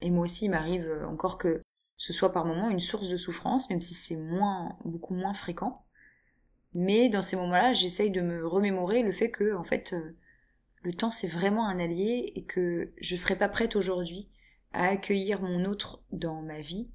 Et 0.00 0.10
moi 0.10 0.24
aussi, 0.24 0.46
il 0.46 0.50
m'arrive 0.50 0.90
encore 1.06 1.38
que 1.38 1.62
ce 1.96 2.12
soit 2.12 2.32
par 2.32 2.46
moments 2.46 2.70
une 2.70 2.80
source 2.80 3.08
de 3.08 3.16
souffrance, 3.16 3.68
même 3.70 3.80
si 3.80 3.94
c'est 3.94 4.16
moins, 4.16 4.78
beaucoup 4.84 5.14
moins 5.14 5.34
fréquent. 5.34 5.84
Mais 6.72 7.08
dans 7.08 7.22
ces 7.22 7.36
moments-là, 7.36 7.72
j'essaye 7.72 8.10
de 8.10 8.20
me 8.20 8.46
remémorer 8.46 9.02
le 9.02 9.12
fait 9.12 9.30
que, 9.30 9.54
en 9.54 9.64
fait, 9.64 9.92
euh, 9.92 10.16
le 10.82 10.94
temps 10.94 11.10
c'est 11.10 11.28
vraiment 11.28 11.66
un 11.66 11.78
allié 11.78 12.32
et 12.34 12.44
que 12.44 12.92
je 13.00 13.16
serais 13.16 13.36
pas 13.36 13.48
prête 13.48 13.76
aujourd'hui 13.76 14.28
à 14.72 14.88
accueillir 14.88 15.42
mon 15.42 15.64
autre 15.64 16.02
dans 16.12 16.42
ma 16.42 16.60
vie 16.60 16.88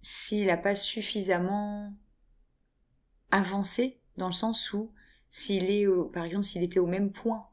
s'il 0.00 0.46
n'a 0.46 0.56
pas 0.56 0.74
suffisamment 0.74 1.92
avancé 3.30 4.00
dans 4.16 4.28
le 4.28 4.32
sens 4.32 4.72
où 4.72 4.92
s'il 5.28 5.70
est 5.70 5.86
par 6.12 6.24
exemple 6.24 6.44
s'il 6.44 6.62
était 6.62 6.78
au 6.78 6.86
même 6.86 7.12
point 7.12 7.49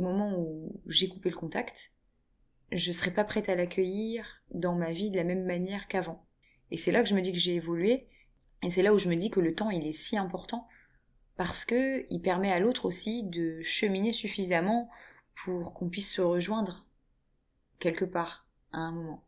moment 0.00 0.38
où 0.38 0.80
j'ai 0.86 1.08
coupé 1.08 1.30
le 1.30 1.36
contact, 1.36 1.92
je 2.72 2.92
serais 2.92 3.12
pas 3.12 3.24
prête 3.24 3.48
à 3.48 3.54
l'accueillir 3.54 4.42
dans 4.50 4.74
ma 4.74 4.92
vie 4.92 5.10
de 5.10 5.16
la 5.16 5.24
même 5.24 5.44
manière 5.44 5.88
qu'avant. 5.88 6.26
Et 6.70 6.76
c'est 6.76 6.92
là 6.92 7.02
que 7.02 7.08
je 7.08 7.14
me 7.14 7.20
dis 7.20 7.32
que 7.32 7.38
j'ai 7.38 7.54
évolué 7.54 8.08
et 8.62 8.70
c'est 8.70 8.82
là 8.82 8.92
où 8.92 8.98
je 8.98 9.08
me 9.08 9.16
dis 9.16 9.30
que 9.30 9.40
le 9.40 9.54
temps 9.54 9.70
il 9.70 9.86
est 9.86 9.92
si 9.92 10.16
important 10.16 10.66
parce 11.36 11.64
que 11.64 12.06
il 12.10 12.20
permet 12.20 12.50
à 12.50 12.58
l'autre 12.58 12.86
aussi 12.86 13.24
de 13.24 13.60
cheminer 13.62 14.12
suffisamment 14.12 14.90
pour 15.44 15.74
qu'on 15.74 15.88
puisse 15.88 16.12
se 16.12 16.22
rejoindre 16.22 16.86
quelque 17.78 18.04
part 18.04 18.46
à 18.72 18.78
un 18.78 18.92
moment. 18.92 19.22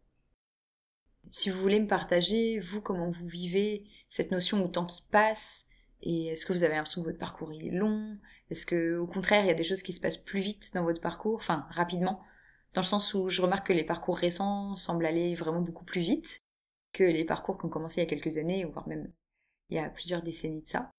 Si 1.30 1.50
vous 1.50 1.60
voulez 1.60 1.80
me 1.80 1.86
partager, 1.86 2.58
vous, 2.58 2.80
comment 2.80 3.10
vous 3.10 3.26
vivez 3.26 3.84
cette 4.08 4.30
notion 4.30 4.64
au 4.64 4.68
temps 4.68 4.86
qui 4.86 5.02
passe, 5.10 5.67
et 6.02 6.28
est-ce 6.28 6.46
que 6.46 6.52
vous 6.52 6.64
avez 6.64 6.74
l'impression 6.74 7.02
que 7.02 7.06
votre 7.06 7.18
parcours 7.18 7.52
est 7.52 7.70
long? 7.70 8.18
Est-ce 8.50 8.66
que, 8.66 8.96
au 8.98 9.06
contraire, 9.06 9.44
il 9.44 9.48
y 9.48 9.50
a 9.50 9.54
des 9.54 9.64
choses 9.64 9.82
qui 9.82 9.92
se 9.92 10.00
passent 10.00 10.16
plus 10.16 10.40
vite 10.40 10.72
dans 10.74 10.84
votre 10.84 11.00
parcours, 11.00 11.36
enfin, 11.36 11.66
rapidement, 11.70 12.22
dans 12.74 12.82
le 12.82 12.86
sens 12.86 13.14
où 13.14 13.28
je 13.28 13.42
remarque 13.42 13.66
que 13.66 13.72
les 13.72 13.84
parcours 13.84 14.16
récents 14.16 14.76
semblent 14.76 15.06
aller 15.06 15.34
vraiment 15.34 15.60
beaucoup 15.60 15.84
plus 15.84 16.00
vite 16.00 16.42
que 16.92 17.04
les 17.04 17.24
parcours 17.24 17.58
qui 17.58 17.66
ont 17.66 17.70
commencé 17.70 18.00
il 18.00 18.04
y 18.04 18.06
a 18.06 18.10
quelques 18.10 18.38
années, 18.38 18.64
voire 18.64 18.88
même 18.88 19.12
il 19.70 19.76
y 19.76 19.80
a 19.80 19.88
plusieurs 19.88 20.22
décennies 20.22 20.62
de 20.62 20.66
ça. 20.66 20.92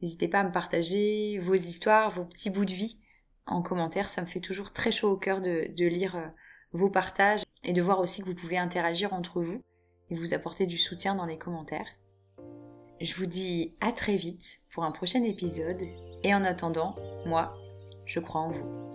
N'hésitez 0.00 0.28
pas 0.28 0.40
à 0.40 0.44
me 0.44 0.52
partager 0.52 1.38
vos 1.38 1.54
histoires, 1.54 2.10
vos 2.10 2.24
petits 2.24 2.50
bouts 2.50 2.64
de 2.64 2.72
vie 2.72 2.98
en 3.46 3.62
commentaire, 3.62 4.08
ça 4.08 4.22
me 4.22 4.26
fait 4.26 4.40
toujours 4.40 4.72
très 4.72 4.90
chaud 4.90 5.10
au 5.10 5.16
cœur 5.16 5.40
de, 5.40 5.84
lire 5.86 6.16
euh, 6.16 6.28
vos 6.72 6.90
partages 6.90 7.42
et 7.62 7.72
de 7.72 7.82
voir 7.82 8.00
aussi 8.00 8.22
que 8.22 8.26
vous 8.26 8.34
pouvez 8.34 8.56
interagir 8.56 9.12
entre 9.12 9.42
vous 9.42 9.60
et 10.10 10.14
vous 10.14 10.32
apporter 10.32 10.66
du 10.66 10.78
soutien 10.78 11.14
dans 11.14 11.26
les 11.26 11.38
commentaires. 11.38 11.88
Je 13.04 13.12
vous 13.16 13.26
dis 13.26 13.74
à 13.82 13.92
très 13.92 14.16
vite 14.16 14.60
pour 14.70 14.82
un 14.82 14.90
prochain 14.90 15.22
épisode 15.24 15.82
et 16.22 16.34
en 16.34 16.42
attendant, 16.42 16.96
moi, 17.26 17.54
je 18.06 18.18
crois 18.18 18.40
en 18.40 18.50
vous. 18.50 18.93